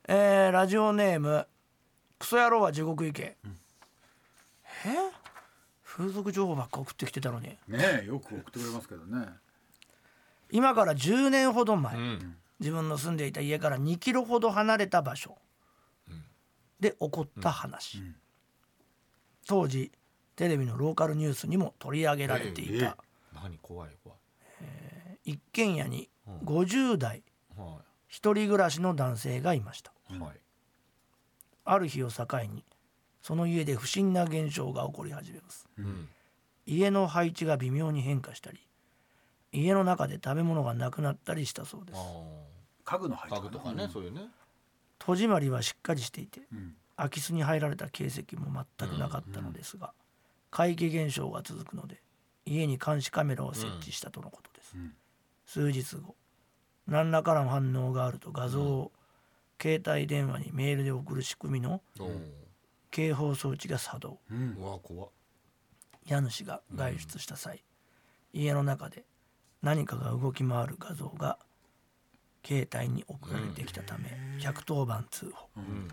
[0.09, 1.47] えーラジオネーム
[2.19, 3.37] クソ野郎は地獄行け。
[3.45, 4.89] え？
[5.85, 7.49] 風俗情報ばっか送ってきてたのに。
[7.69, 9.27] ねえよく送ってくれますけどね。
[10.51, 12.37] 今から10年ほど前、うん。
[12.61, 15.37] 自分の住んでいた家から2キロほど離れた場所
[16.81, 18.15] で起こった話、ん
[19.47, 19.93] 当時
[20.35, 22.97] テレビのローカルニュースにも取り上げられていた、
[23.35, 24.19] 何怖い怖い。
[25.25, 26.09] 一軒家に
[26.45, 27.23] 50代
[27.57, 30.19] は一人暮らしの男性がいましたい。
[30.19, 30.41] はい。
[31.65, 32.65] ある日を境に
[33.23, 36.09] その家で不審な現象が起こり始めますうん。
[36.67, 38.61] 家の配置が微妙に変化したり
[39.53, 42.23] 家の中で食べ物がなくなったりしたそうですあ
[42.85, 43.35] 家具の配あ。
[43.35, 44.29] 置家具とかね、そういうね。
[44.99, 49.93] 戸締まりはしっかりしていてうん空き巣に入られた形跡も全くなかったのですが、
[50.51, 52.01] 怪奇現象が続くので
[52.47, 54.93] 家に監視カメラを設置したとのことです、うん
[55.47, 56.17] 数日後
[56.89, 58.93] 何らかの反応があると画像を
[59.63, 61.81] 携帯電話にメールで送る仕組みの
[62.91, 64.19] 警報装置が作動。
[64.29, 64.57] うん。
[64.59, 65.11] うわ怖っ。
[66.05, 67.63] 家主が外出した際、
[68.33, 69.05] 家の中で
[69.63, 71.39] 何かが動き回る画像が
[72.45, 75.49] 携帯に送られてきたため、110番通報。
[75.59, 75.89] うん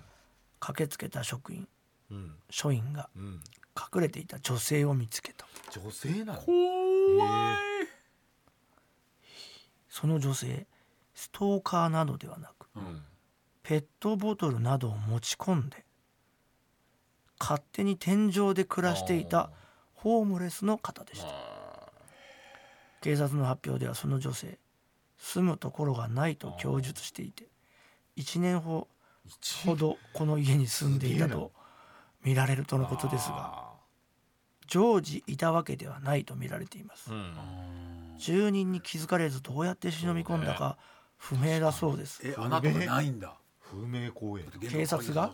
[0.65, 1.67] 駆けつけた職員
[2.09, 2.35] うん。
[2.49, 3.41] 署員がうん。
[3.75, 5.45] 隠れていた女性を見つけた。
[5.71, 6.39] 女性なの？
[6.39, 7.57] 怖い。
[9.89, 10.65] その女性
[11.13, 13.01] ストーカーなどではなくうん。
[13.61, 15.83] ペットボトルなどを持ち込んで
[17.39, 19.49] 勝手に天井で暮らしていた
[19.95, 21.27] ホームレスの方でした。
[23.01, 24.59] 警察の発表ではその女性
[25.17, 27.49] 住むところがないと供述していて
[28.15, 28.87] 1年ほ
[29.65, 31.51] ほどこの家に住んでいたと
[32.23, 33.73] 見られるとのことですがあ
[34.67, 37.11] 常時いたわけではないと見られています。
[37.11, 38.17] ーうん。
[38.17, 40.77] 住人に気づかれずどうやって忍び込んだか
[41.17, 42.21] 不明だそうです。
[42.23, 43.35] えあなたがないんだ。
[43.59, 44.45] 不明公園。
[44.69, 45.33] 警察が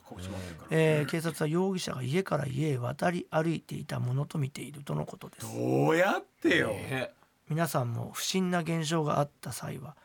[0.70, 5.48] えー警察は容疑者が家から家へ渡り歩いていたものと見ているとのことです。
[5.56, 6.70] どうやってよ。
[6.74, 7.12] え。
[7.50, 9.96] 皆さんも不審な現象があった際は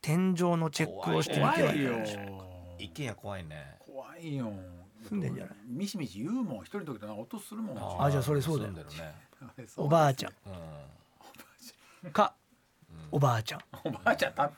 [0.00, 2.51] 天井のチェックをしてみ怖てはいかよがでしょうか
[2.82, 3.76] 一軒家怖いね。
[3.80, 4.52] 怖いよ。
[5.08, 5.54] 住んでんじゃない？
[5.66, 8.04] ミシミシ言うもん一人の時となんか音するもん。
[8.04, 8.72] あじゃあそれそうだよ。
[8.72, 9.14] 住んでるね。
[9.76, 10.32] おばあちゃん。
[12.04, 12.12] うん。
[12.12, 12.34] か
[13.10, 13.60] おばあちゃん。
[13.84, 14.50] おばあちゃんた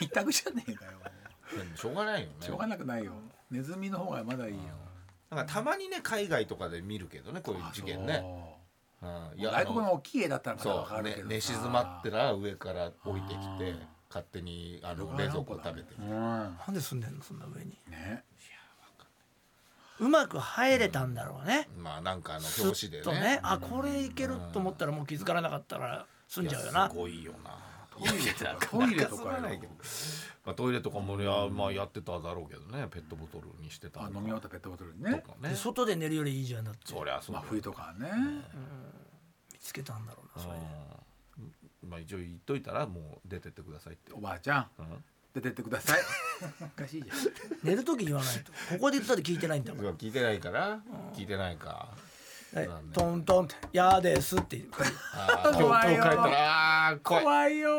[0.00, 0.92] 一択じゃねえかよ。
[1.56, 2.34] でもしょうがないよね。
[2.40, 3.12] しょうがなくないよ。
[3.50, 4.60] ネズミの方がまだいいよ。
[5.30, 8.20] なんかたまにね海外とかで見るけどねこういう事件ね。
[9.00, 9.08] そう。
[9.08, 9.40] うん。
[9.40, 11.28] い外国の大きい家だったらまだわそう、ねかるけど、さ。
[11.34, 13.74] 寝静まってら上から降りてきて
[14.08, 16.10] 勝手にあの冷蔵庫食べてうん。
[16.10, 17.22] なんで住んでんの？
[17.22, 17.78] そんな上に。
[17.88, 18.24] ね。
[19.98, 21.68] うまく入れたんだろうね。
[21.78, 23.04] まあなんかあの表紙でね。
[23.04, 27.58] とねあこれいけると思ったらもう気づかなかったら住んじゃうよいなやすごいよな。
[27.90, 28.66] トイレとか。
[28.66, 29.72] トイレとかよないけど、
[30.44, 32.86] まあ、トイレとかもや,、まあ、やってただろうけどね。
[32.90, 35.14] ペットボトルにしてたあ飲み終わったペットボトルにね。
[35.14, 35.48] とかね。
[35.48, 36.80] で外で寝るよりいいじゃんだって。
[36.84, 38.10] そりゃそうまあ冬とかはね。
[39.50, 40.56] 見つけたんだろうなそれ。
[40.56, 40.62] うん
[41.86, 44.12] まあ一応言っといたらもう出てってくださいって。
[44.12, 45.04] おばあちゃんうん。
[45.34, 46.00] 出てってください。
[46.64, 47.16] おかしいじゃん。
[47.62, 48.52] 寝る時言わないと。
[48.52, 50.80] ここで言ったって聞いてないんだもん聞いてないから。
[51.14, 51.94] 聞いてないか。
[52.54, 52.68] はい。
[52.92, 54.70] トントンって「やです」って言う。
[54.70, 54.96] 怖いよ
[55.58, 57.58] 今日帰ったらあー怖い怖い。
[57.58, 57.70] よ。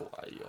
[0.00, 0.48] 怖いよ。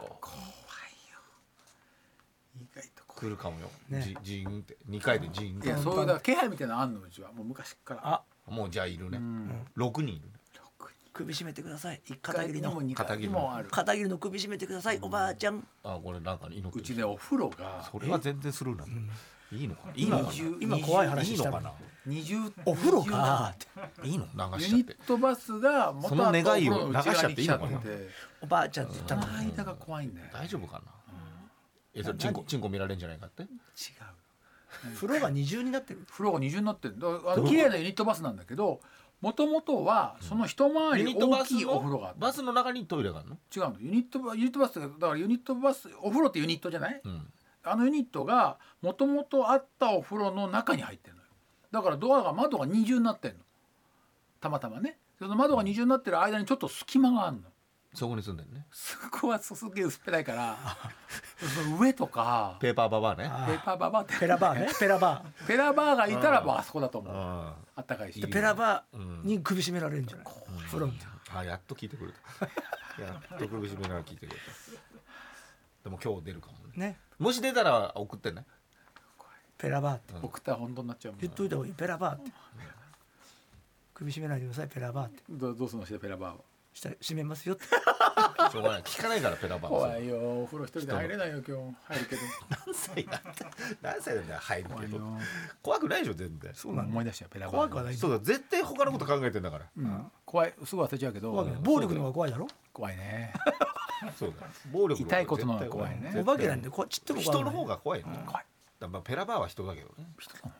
[2.56, 4.02] 意外と怖来るかもよ、ね。
[4.02, 4.78] じジーンって。
[4.88, 5.68] 2回でジーンって。
[5.68, 7.32] いいやそういうだから気配みたいなのあんのうちは。
[7.34, 8.02] もう昔から。
[8.04, 8.24] あ。
[8.48, 9.68] もうじゃあいるね、うん。
[9.76, 10.28] 六6人いる。
[10.28, 10.35] ね
[11.16, 12.02] 首絞めてください。
[12.06, 13.70] 一片桐の回にもある。
[13.70, 15.00] 片桐の首絞めてください。
[15.02, 15.66] おばあちゃん。
[15.84, 17.90] あこれなんかうちねお風呂が。
[17.90, 19.08] それは全然スルーなん。
[19.08, 19.14] だ、
[19.54, 19.94] いいのかな？
[19.96, 21.58] いいのかな？20今怖い話したの。
[21.58, 21.74] いいのかな？
[22.06, 22.36] 二重
[22.66, 23.56] お風呂か？
[24.04, 24.26] いいの？
[24.26, 24.94] 流しユちゃって。
[24.94, 28.10] ニットバスが元その願いを流しちゃっていいのかって。
[28.42, 29.22] おばあちゃんって言ったの。
[29.22, 30.14] その間が怖いん。
[30.14, 30.92] だよ大丈夫かな、
[31.94, 33.44] えそれチンコチンコ見られんじゃないかって？
[33.44, 33.50] 違う。
[34.96, 36.06] 風呂が二重になってる。
[36.12, 36.96] 風呂が二重になってる。
[37.48, 38.82] 綺麗なユニットバスなんだけど
[39.22, 42.20] もともとはその一回り大きいお風呂があった。
[42.20, 43.38] バスの中にトイレがあるの？
[43.56, 43.76] 違うの。
[43.80, 47.02] ユニットバユニットバスだからユニットバスお風呂ってユニットじゃない？
[47.04, 47.28] うん。
[47.64, 51.28] あのユニットがもともとあったお風呂の中に入ってるのよ。
[51.72, 53.40] だからドアが窓が二重になってるの。
[54.40, 55.00] たまたまね。
[55.18, 57.44] その窓が二重になってる間にちょっと隙間があるの
[57.96, 58.66] そこに住んでるね。
[58.72, 60.58] そこはすげえ薄っぺらいから
[61.80, 63.26] 上とかペーパーババアね。
[63.26, 64.18] あペーパーババアって。
[64.20, 64.68] ペラバーね。
[64.80, 67.14] ペラバペラバーがいたらもうあそこだと思う。
[67.16, 68.20] ああったかいし。
[68.20, 70.26] ーペラバーに首絞められるんじゃない？
[70.68, 70.94] 風呂に
[71.34, 72.46] あやっと聞いてくれた。
[73.04, 74.42] やっと首絞めながら聞いてくれた。
[75.86, 76.74] でも今日出るかもね。
[76.76, 76.98] ね。
[77.20, 78.46] もし出たら送ってね。
[79.58, 80.14] ペラバーって。
[80.22, 81.74] 送ったら本当になっちゃうもん言っといた方がいい。
[81.74, 82.32] ペラバーって。
[83.94, 84.68] 首絞めないでください。
[84.68, 85.24] ペラバーって。
[85.30, 86.38] どどうするのしてペラバーは
[86.76, 87.56] したら締めますよ。
[87.56, 88.82] っ てしょうがない。
[88.84, 90.42] 聞かないからペラバー怖いよ。
[90.44, 91.76] お風呂一人で入れないよ今日。
[91.86, 92.22] 入るけど。
[92.66, 93.32] 何歳なんだ
[93.82, 95.18] 何歳なんだよ入るけど。
[95.64, 96.54] 怖くないでしょ全然。
[96.54, 97.96] そうなんだ思い出したよペラバー怖くはない。
[97.96, 99.66] そうだ絶対他のこと考えてんだから。
[99.78, 100.12] うん。
[100.26, 100.54] 怖い。
[100.66, 102.48] すぐ忘れちゃうけど暴力の方が怖いだろ？
[102.74, 103.34] 怖いね。
[104.20, 104.46] そうだ。
[104.72, 106.14] 暴力痛いことの方が怖いね。
[106.18, 108.24] お化けなんでこちっとも怖人の方が怖いね。
[108.28, 108.46] 怖い。
[108.80, 110.06] だペラバーは人だけどね。
[110.18, 110.52] ペラバ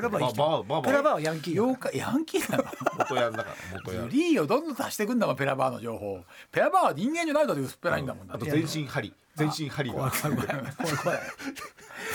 [0.00, 2.64] ー生きてババババるペラバーはヤンキーよ妖怪ヤンキーなの
[2.98, 4.10] 元ヤンだから元ヤン。
[4.10, 6.24] ずりーよどんどん足してくんだもんペラバーの情報。
[6.50, 9.12] ペラバーは人間じゃないだって薄っぺらいんだもんあと全身針。
[9.34, 10.12] 全身針が。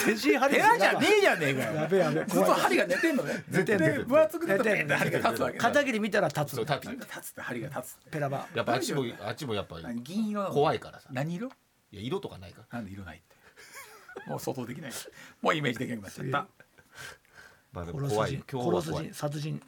[0.05, 1.73] 全身張りペラじゃねえじゃねえかよ。
[1.73, 3.43] やべえやべえずっと針が寝てんのね。
[3.49, 6.75] 寝てん分厚く寝てんの針が立つわけだ片桐見たら立つ立つ。
[6.75, 11.09] って針が立つペラバーやっぱあっちもあっちもやっぱ何銀色怖いからさ。
[11.11, 11.47] 何色？
[11.91, 12.77] いや色とかないから。
[12.77, 14.29] なんで色ないって。
[14.29, 14.91] もう想像できない。
[15.41, 16.47] もうイメージできなくなっちゃった
[17.85, 19.05] まあ怖い今日は怖い。
[19.05, 19.61] 人殺人。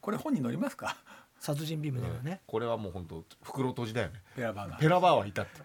[0.00, 0.96] これ本に載りますか？
[1.38, 2.40] 殺人ビームだよね。
[2.46, 4.22] これはもう本当袋閉じだよね。
[4.36, 4.76] ペラバーが。
[4.76, 5.60] ペラバーはいたって。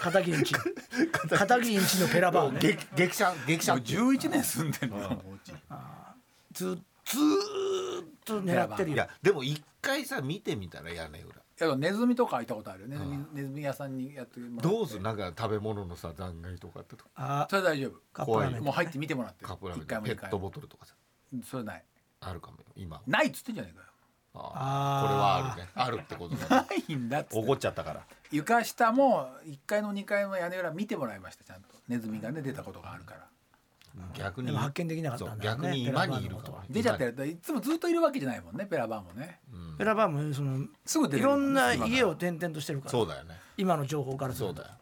[0.00, 0.54] 片桐んち
[1.28, 1.94] 片桐んち。
[1.96, 2.60] のペラバーね。
[2.60, 5.22] 激激シャン激シもうャン11年住んでんの。
[6.52, 8.96] ずずーっと狙ってるよ。
[8.96, 11.28] いやでも一回さ見てみたら屋根裏。
[11.28, 14.76] いやネズミとかいたことあるよネズミネズミ屋さんにやってもらって。
[14.76, 16.80] どうするなんか食べ物のさ残骸とか。
[16.80, 19.44] ってとかあそれ大丈カップラーメン夫もう入って見てもらって。
[19.44, 20.94] カップラーメンペットボトルとかさ。
[21.44, 21.84] それない。
[22.20, 23.86] あるかもよ今ないっつってんじゃねえかよ。
[24.34, 25.68] あーこれはあるね。
[25.74, 26.66] あるってことだね。
[26.68, 28.06] ないんだっつって怒っちゃったから。
[28.30, 31.68] 床下も1階の2階の屋根裏見てもらいましたちゃんと。
[31.88, 33.26] ネズミがね出たことがあるから
[34.14, 34.48] 逆に。
[34.48, 35.62] でも発見できなかったんだよね。
[35.62, 36.64] 逆に今にいるから。
[36.68, 39.40] 出ちゃってるいつもずっといるわけじゃないもんねペラバーもね。
[39.78, 42.90] ペラバーもそのすぐ出ていろんな家を転々としてるから。
[42.90, 43.36] そうだよね。
[43.56, 44.54] 今の情報からすると。
[44.56, 44.76] そうだよ。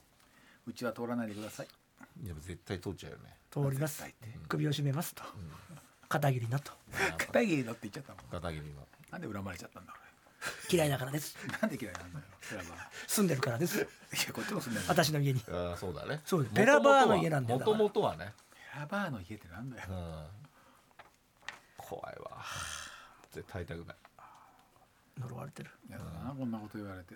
[0.67, 1.69] うちは通らないでください。
[2.17, 3.35] でも絶対通っちゃうよね。
[3.51, 4.05] 通ります。
[4.49, 5.23] 首を絞めますと。
[6.09, 6.73] 片桐なと。
[7.19, 8.31] 片桐だって言っちゃったもん。
[8.31, 9.95] 片桐はなんで恨まれちゃったんだ
[10.71, 11.37] 嫌いだからです。
[11.49, 12.71] 俺なんで嫌いなんだよペラバー。
[13.07, 13.79] 住んでるからです。
[13.79, 13.87] いや
[14.33, 14.87] こっちも住んでる。
[14.89, 15.43] 私の家に。
[15.51, 16.21] ああそうだね。
[16.25, 18.27] そうペラバーの家なんだよもともとはね。
[18.27, 18.44] ペ
[18.79, 19.85] ラバーの家ってなんだよ。
[19.89, 20.27] うん。
[21.77, 22.43] 怖いわ。
[23.33, 23.97] 絶対痛くない。
[25.21, 25.71] 呪われてる。
[25.89, 27.15] 嫌だなこんなこと言われて。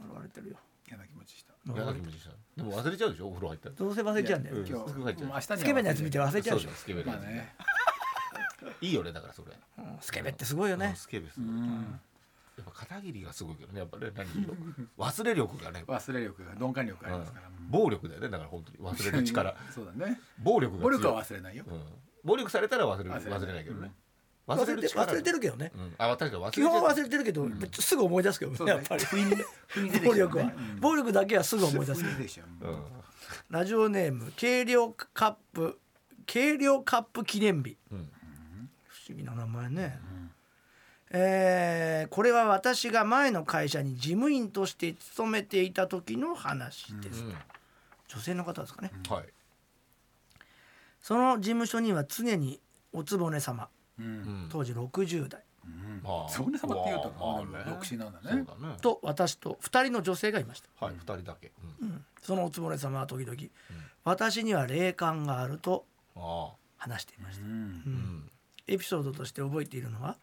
[0.00, 0.56] 呪われてるよ。
[0.88, 1.54] 嫌な気持ちした。
[1.72, 2.30] 嫌な気持ちした。
[2.56, 3.28] でも忘れちゃうでしょ？
[3.28, 3.74] お風呂入ったら。
[3.74, 4.56] どうせ忘れちゃうんだよ。
[4.56, 4.66] うん。
[4.66, 4.90] 今日。
[4.90, 5.28] すぐ帰っちゃう。
[5.28, 6.70] 明日スケベなやつ見て忘れちゃうでしょ。
[6.70, 7.26] スケベまあね。
[7.26, 7.54] ね
[8.80, 9.52] いいよねだからそれ。
[9.78, 12.00] うんスケベってすごいようんねスケベすごいうん
[12.56, 14.54] やっぱ片桐がすごいけどねやっぱね何色
[14.98, 15.84] 忘れ力がね。
[15.86, 17.48] 忘れ力が鈍感力がありますから。
[17.48, 17.70] うん。
[17.70, 18.78] 暴力だよねだから本当に。
[18.78, 19.56] 忘れる力。
[19.74, 20.20] そうだね。
[20.38, 20.92] 暴力が強い。
[20.92, 21.64] 暴力は忘れないよ。
[21.66, 21.82] うん。
[22.22, 23.40] 暴力されたら忘れる忘れない。
[23.40, 23.92] 忘れないけどね。
[24.46, 25.72] 忘れて忘れてるけどね。
[25.74, 25.94] うん。
[25.98, 27.48] あ確かに忘れ基本は忘れれてるけど
[27.80, 28.70] すぐ思い出すけどねね。
[28.70, 29.04] やっぱり。
[30.04, 30.44] 暴力は。
[30.44, 30.80] うん。
[30.80, 32.02] 暴力だけはすぐ思い出す。
[32.02, 32.66] 不意に出てきちゃう。
[32.70, 32.82] うん。
[33.48, 35.80] ラジオネーム軽量カップ
[36.30, 37.76] 軽量カップ記念日。
[37.90, 38.10] うん。
[38.86, 40.43] 不思議な名前ね、えー
[41.16, 47.34] えーこれは私が前の会社に事務員として勤めていた時の話です、うん
[48.06, 49.24] 女性の方ですかね、はい。
[51.00, 52.60] その事務所には常に
[52.92, 53.68] おつぼね様。
[53.98, 54.06] うん。
[54.06, 54.48] うん。
[54.52, 55.42] 当時60代。
[56.02, 57.64] まあそれ様って言うとまあね。
[57.66, 58.44] 独身なんだね。
[58.46, 58.76] そうだね。
[58.80, 60.84] と私と2人の女性がいました。
[60.84, 61.50] はい二人だけ。
[61.82, 62.04] うん。
[62.22, 63.36] そのおつぼね様は時々、
[64.04, 67.50] 私には霊感があるとあ話していました、うん。
[67.50, 68.30] あうん。
[68.68, 70.16] エピソードとして覚えているのは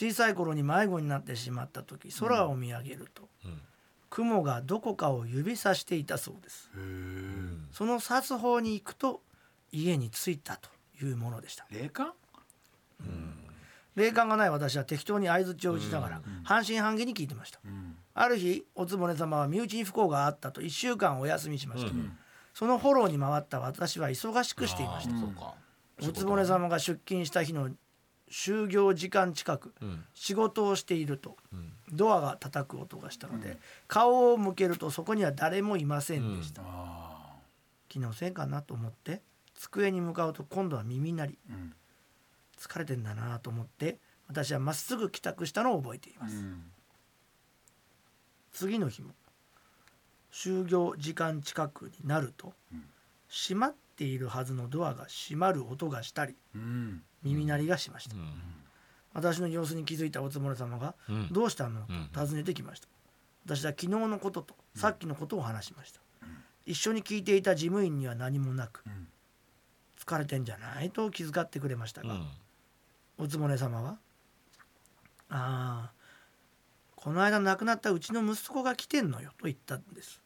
[0.00, 3.60] 小さい頃に迷子になってしまった時空を見上げると、うん。
[4.08, 6.70] 雲がどこかを指さしていたそうです。
[6.74, 7.68] うん。
[7.70, 9.20] その指す方に行くと
[9.70, 10.70] 家に着いたと
[11.04, 11.66] いうものでした。
[11.70, 12.12] 霊感？
[13.94, 17.60] 霊感がない私は適当に相槌を打ちながら半信半疑に聞いてました。
[17.62, 17.94] うん。
[18.14, 22.16] ある日おつぼね様は身内に不幸があったと1週間お休みしました、うん。
[22.54, 25.14] そのフォローに回った私は忙しくしていました。
[26.02, 27.68] おつぼね様が出勤した日の
[28.30, 30.04] 就業時間近くうん。
[30.14, 31.72] 仕事をしているとうん。
[31.92, 33.58] ドアが叩く音がしたので、
[33.88, 37.34] 顔を向けるとそこには誰もいませんでした、あ
[37.88, 39.22] 気のせいかなと思って
[39.56, 41.38] 机に向かうと今度は耳鳴り。
[42.56, 46.62] 疲れてんだなと思って私はまっすぐ帰宅したのを覚えています、うん。
[48.52, 49.14] 次の日も
[50.30, 52.84] 就業時間近くになると、うん。
[53.28, 57.02] 閉まっているはずのドアが閉まる音がしたりうん。
[57.22, 58.32] 耳鳴りがしました、うん。
[59.12, 61.28] 私の様子に気づいたおつもり様が「うん。
[61.30, 62.08] どうしたの?」うん。
[62.10, 62.88] と尋ねてきました。
[63.44, 66.00] 私は昨日のこととさっきのことを話しました、
[66.64, 69.08] 一緒に聞いていた事務員には何もなくうん。
[69.98, 70.90] 疲れてんじゃない？
[70.90, 72.28] と気遣ってくれましたが、うん。
[73.18, 73.98] おつぼね様は
[75.28, 75.92] 「ああ
[77.02, 80.20] この間亡くなったうちの息子が来てんのよ」と言ったんです。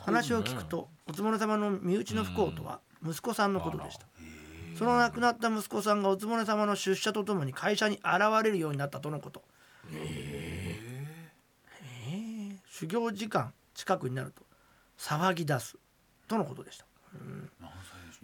[0.00, 4.06] 話を聞くとおつぼね様の身内の不幸とは息子さんのことでした。
[4.76, 8.04] その亡くなった息子さんがおつぼね様の出社とともに会社に現
[8.42, 9.44] れるようになったとのこと。
[9.92, 10.76] え。
[12.08, 12.58] え。
[12.66, 14.42] 修行時間近くになると
[14.98, 15.76] 騒ぎ出す
[16.26, 16.86] とのことでした。
[17.14, 17.16] う。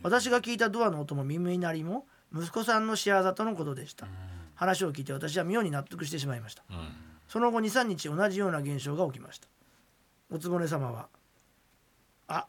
[0.03, 4.09] 私が聞いたドアの音も耳鳴りも息子さんの仕業とのことでした。
[4.57, 6.65] 話を聞いて私は妙に納得してしまいました。
[6.71, 9.49] うんその後23日同じような現象が起きました。
[10.31, 11.09] おつぼね様は
[12.29, 12.47] 「あ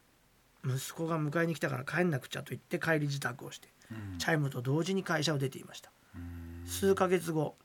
[0.66, 4.18] 息子が迎えに来たから帰んなくちゃ」と言って帰り自宅をしてうん。
[4.18, 5.92] チャイムと同時に会社を出ていました。
[6.16, 6.64] うん。
[6.68, 7.56] 数ヶ月後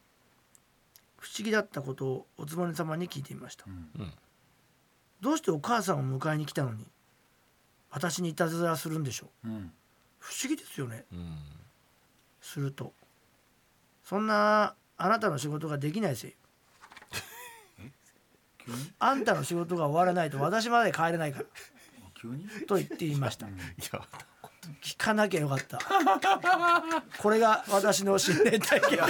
[1.19, 3.65] 不思議だったことをおつぼね様に聞いてみました。
[3.67, 3.91] うん。
[3.99, 4.13] うん
[5.21, 6.85] どうしてお母さんを迎えに来たのに
[7.91, 9.49] 私にいたずらするんでしょう？
[9.49, 9.73] うん。
[10.19, 11.05] 不思議ですよね。
[11.13, 11.39] うん。
[12.41, 12.93] すると
[14.03, 16.35] そんなあなたの仕事ができないせい
[18.99, 21.45] あんたの仕事が終わらないと私まで帰れないから。
[22.15, 22.47] 急に？
[22.67, 23.47] と言っていました。
[23.47, 23.51] い
[23.93, 24.01] や
[24.81, 25.79] 聞かなきゃよかった。
[27.19, 29.01] これが私の心霊体験。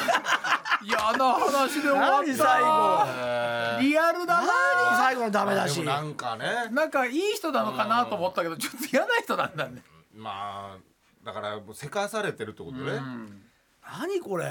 [0.84, 2.66] 嫌な話で終わっ何最後？
[2.66, 4.96] たリアルだな何？
[4.96, 5.82] 最後のダメだし。
[5.82, 6.46] なんかね。
[6.70, 9.82] なんかいい人なのかなと思ったけどちょっと嫌な人なんだね。
[10.14, 10.78] まあ
[11.24, 12.92] だからもうせかされてるってことね。
[12.92, 13.42] うん
[13.84, 14.46] 何これ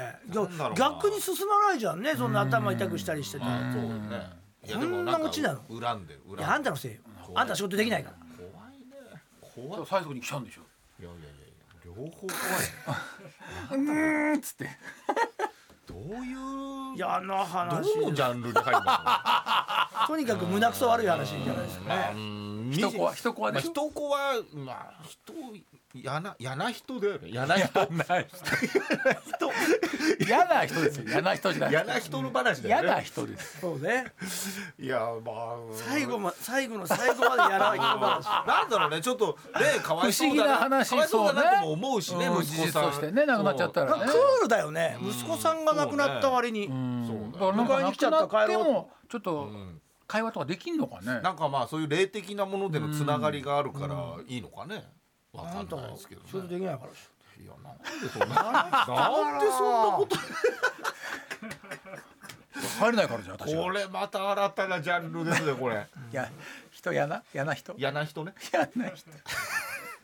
[0.76, 2.16] 逆に進まないじゃんね。
[2.16, 3.46] そんな頭痛くしたりしてて。
[3.46, 4.41] まあそうよね
[4.72, 5.62] いやでもこんなオチなの？
[5.68, 6.22] 恨んでる恨んでる。
[6.40, 7.02] いやあんたのせいよ。
[7.36, 8.16] あんた仕事できないから。
[8.38, 9.76] 怖いね。
[9.76, 9.88] 怖い。
[9.88, 10.62] 最後に来ちゃうんでしょ？
[11.02, 11.36] いやいやいやいや
[11.86, 12.34] 両方怖
[13.74, 13.82] い。
[13.82, 14.70] うーんっつって。
[15.88, 21.96] どういう嫌な話どのジャンルに入るんだとにかく胸くそ悪い話じゃないですか。
[22.14, 22.72] ろうん。
[22.72, 23.72] 人コア人コアまあでしょ？
[23.72, 25.34] 人子はまあ人
[25.94, 27.30] 嫌な嫌な人だよね。
[27.30, 27.80] 嫌な人。
[27.80, 29.52] 嫌な人。
[30.26, 31.04] 嫌な人ですよ。
[31.08, 31.70] 嫌な人じゃない。
[31.72, 32.84] 嫌な人の話だよね。
[32.84, 33.60] 嫌な人です。
[33.60, 34.06] そうね。
[34.80, 35.56] いやまあ。
[35.74, 38.24] 最後ま最後の最後までやらない人話。
[38.48, 40.54] なんだろうねちょっとねかわいそうだな。
[40.54, 40.90] 不思議な話。
[40.90, 44.06] かわいそうだなとも思うしねうん息子さんとしてね亡くなっちゃったらね。
[44.06, 44.98] クールだよね。
[45.02, 46.68] 息子さんが亡くなった割に。
[46.68, 47.32] うん。
[47.38, 48.74] そうだかに来ちゃった亡くなって帰ろう。
[48.74, 49.82] もちょっとうん。
[50.08, 51.22] 会話とかできんのかね。
[51.22, 53.96] なんかまあそういう霊的なものでのつながりがあるから
[54.28, 54.84] いいのかね
[55.34, 56.50] わかんあんたがないですけど仕事ね。
[56.50, 60.16] できないからいやなんでそんななんでそんなこと。
[62.80, 65.76] 入れないからじゃん私はこれまた新たなジャンルですねこれ。
[66.12, 66.30] いや
[66.72, 67.74] 人嫌な嫌な人？
[67.78, 68.34] 嫌な人ね。
[68.52, 69.10] 嫌な人。
[69.10, 69.14] ょ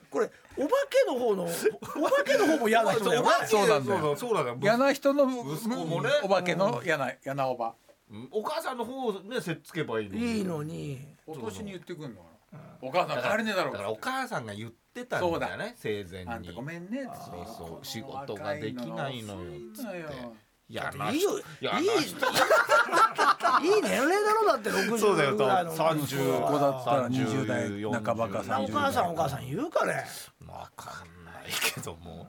[0.10, 3.30] これお化けの方のお化けの方も嫌な人だよね。
[3.46, 4.16] そうなんだよ。
[4.16, 4.58] そうなんだよ。
[4.62, 6.10] 嫌な人の息子もね。
[6.24, 7.76] お化けの嫌な嫌なおば。
[8.10, 8.28] うん。
[8.32, 10.38] お母さんの方をねせっつけばいいのに。
[10.38, 11.06] いいのに。
[11.28, 12.60] お年に言ってくんのかな。
[12.82, 16.32] お母さん帰れねえだろだからお母さんが言ってたんだよね生前に。
[16.32, 17.06] あんたごめんね。
[17.06, 20.48] そうそう仕事ができないのよつって。
[20.70, 21.18] 嫌ない。
[21.18, 21.40] いよ。
[21.40, 21.44] い。
[21.44, 21.80] 人い。
[23.80, 24.70] い年齢だろだって
[25.00, 25.76] そうだよ60ぐらいの。
[25.76, 30.06] 30子だったら30 20代半ばかなお母さんお母さん言うかね
[30.46, 32.28] わかんないけども。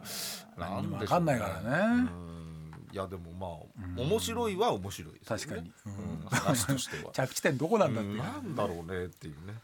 [0.57, 1.87] わかんないからね。
[1.95, 2.89] うん。
[2.93, 5.73] いやでもまあ面白いは面白い確かに。
[5.87, 6.29] うん。
[6.31, 7.12] 話としては。
[7.14, 8.19] 着地点どこなんだっていう。
[8.19, 9.55] なんだろうねっていうね。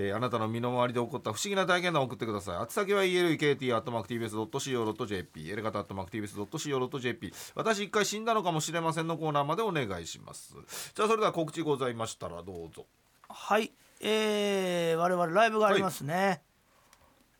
[0.00, 2.56] えーあなたの身の回りで起こった不思議な体験談を送ってください。
[2.60, 7.34] 宛先は elekt.tbs.co.jp、エレガタ .tbs.co.jp。
[7.56, 10.54] 私一回死んだのかもしれませんのコーナーまでお願いします。
[10.94, 12.86] じゃあそれでは告知ございましたらどうぞ。
[13.28, 16.42] はい、えー、我々ライブがありますね。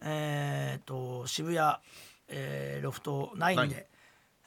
[0.02, 1.76] えー、と渋谷、
[2.28, 3.86] えー、ロフト9で、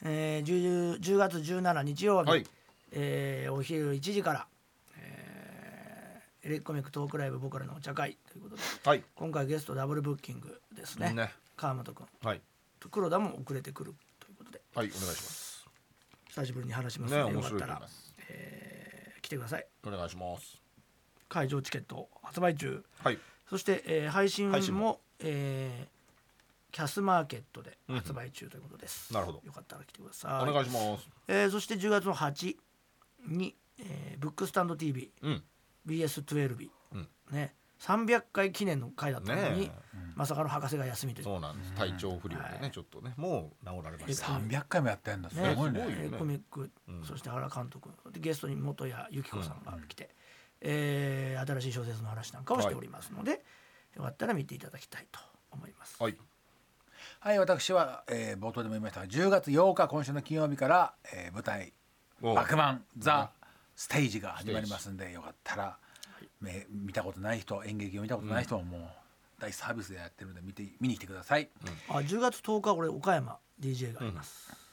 [0.03, 2.45] えー、10, 10月17日曜日、はい
[2.91, 4.50] えーお昼1時から、えー
[6.43, 9.03] エレコミックトークライブ僕らのお茶会ということではい。
[9.15, 12.41] 今回ゲストダブルブッキングですねね川本君はい。
[12.79, 15.67] と黒田も遅れてくるということではい、お願いします。
[16.29, 17.81] 久しぶりに話しますね、ので、よ面かったら。
[18.29, 20.59] えー来てくださいお願いします。
[21.29, 23.19] 会場チケット発売中はい。
[23.49, 26.01] そして、えー配信も配信もえー
[26.73, 31.07] キャスマーケットで発売中ということです、なるほどよかったら来てくださいお願いします。
[31.27, 32.55] えーそして10月の8
[33.27, 35.43] に、えーブックスタンド TV うん。
[35.87, 37.07] BS12 日、うん。
[37.31, 37.55] ね。
[37.79, 39.71] 300回記念の回だったのに、ね
[40.13, 41.25] まさかの博士が休みという。
[41.25, 41.73] そうなんです。
[41.73, 42.71] 体調不良でね、はい。
[42.71, 44.27] ちょっとね、もう治られました。
[44.27, 45.29] 300回もやってんだ。
[45.29, 45.55] すね。
[45.55, 45.85] ごいねね。
[45.89, 47.03] えーコミック、うん。
[47.03, 47.89] そして原監督。
[48.11, 50.13] でゲストに元谷由紀子さんが来て、
[50.59, 53.43] えー新しい小説の話なんかをしておりますので、
[53.95, 55.19] よかったら見ていただきたいと
[55.51, 55.95] 思います。
[56.01, 56.17] はい。
[57.19, 61.73] はい私は、えー冒頭でも言いましたが10月8日今週の金曜日から、えー舞台
[62.21, 63.31] 「おバクマンザ・
[63.81, 65.77] ステージ」が始まりますんでよかったら、
[66.39, 68.81] め見たことない人演劇を見たことない人ももう
[69.39, 71.49] 大サービスでやってるので見て見に来てください、
[71.89, 74.51] あ10月10日俺岡山 DJ があります。
[74.51, 74.71] えー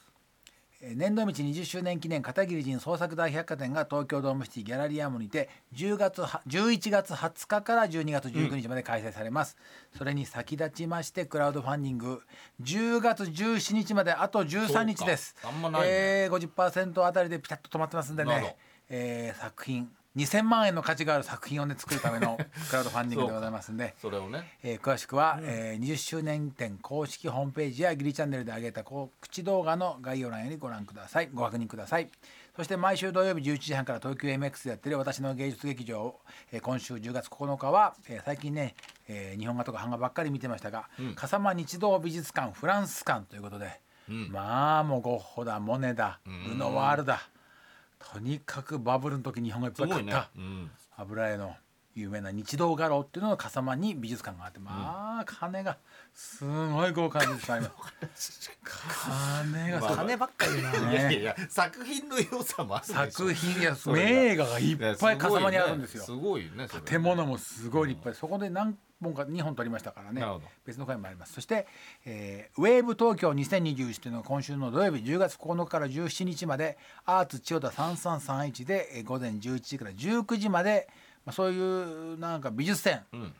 [0.81, 9.57] 年度道20周年記念片桐仁創作大百貨店が東京ドームシティギャラリーアームにて10月は11月20日から12月19日まで開催されます、
[9.97, 12.21] それに先立ちましてクラウドファンディング
[12.61, 15.35] 10月17日まであと13日です。
[15.41, 15.57] そうか。
[15.57, 15.87] あんまないね。
[15.89, 18.55] えー、50%あたりでピタッと止まってますんでね、
[18.89, 22.35] えー作品2000万円の価値がある作品をね作るための
[22.69, 23.93] クラウドファンディングでございますんで。
[24.01, 24.57] それをね。
[24.63, 31.29] えー詳しくは、えー20周年展公式ホームページやギリチャンネルで上げた告知動画の概要欄よりご覧ください。
[31.31, 32.09] ご確認ください。
[32.55, 36.19] そして毎週土曜日11時半から東京 MX でやってる私の芸術劇場、
[36.51, 38.75] えー今週10月9日は、えー最近ね、
[39.07, 43.79] えー日本画とか版画ばっかり見てましたが、笠間日動美術館フランス館ということで、
[44.31, 47.21] まあもうゴッホだモネだルノワールだ
[47.99, 50.31] とにかくバブルの時日本画いっぱい買った。。
[50.35, 50.71] うん。
[50.97, 51.55] 油絵の
[51.99, 55.77] 有名な日動画廊っていうのの笠間に美術館があってまあ金が
[56.13, 57.71] すごい豪華な美術館ありま
[58.15, 58.51] す
[59.43, 60.91] 金が金ばっかり言うな。
[60.91, 63.11] いやいやいや、作品の良さもあるでしょ。
[63.11, 66.03] 作品や名画がいっぱい笠間にあるんですよ。
[66.03, 66.67] すごいね。
[66.67, 66.81] それ。
[66.83, 68.11] 建物もすごい立派。
[68.11, 70.19] でそこで何本か2本撮りましたからね。
[70.19, 70.45] なるほど。
[70.65, 71.33] 別の回もあります。
[71.33, 71.67] そして、
[72.05, 80.89] えーウェーブ東京2021というのが今週の土曜日10月9日から17日までアーツ千代田3331で、えー午前11時から19時まで、
[81.25, 83.33] まあ、そういうなんか美術展ん。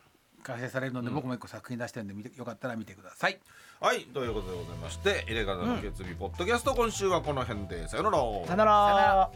[0.43, 3.39] 開催されるので、僕も一個作品出してるんで見てよかったら見てください。
[3.79, 8.17] はい、ということでございまして、エレガタの決意ポッドキャスト、今週はこの辺で、さよなら。
[8.17, 9.29] さよなさよなら。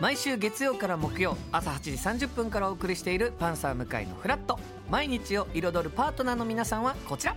[0.00, 7.36] 毎週月曜から木曜朝8時30分からお送りしている「パンサー向井のフラット」毎日を彩るパートナーの皆さんはこちら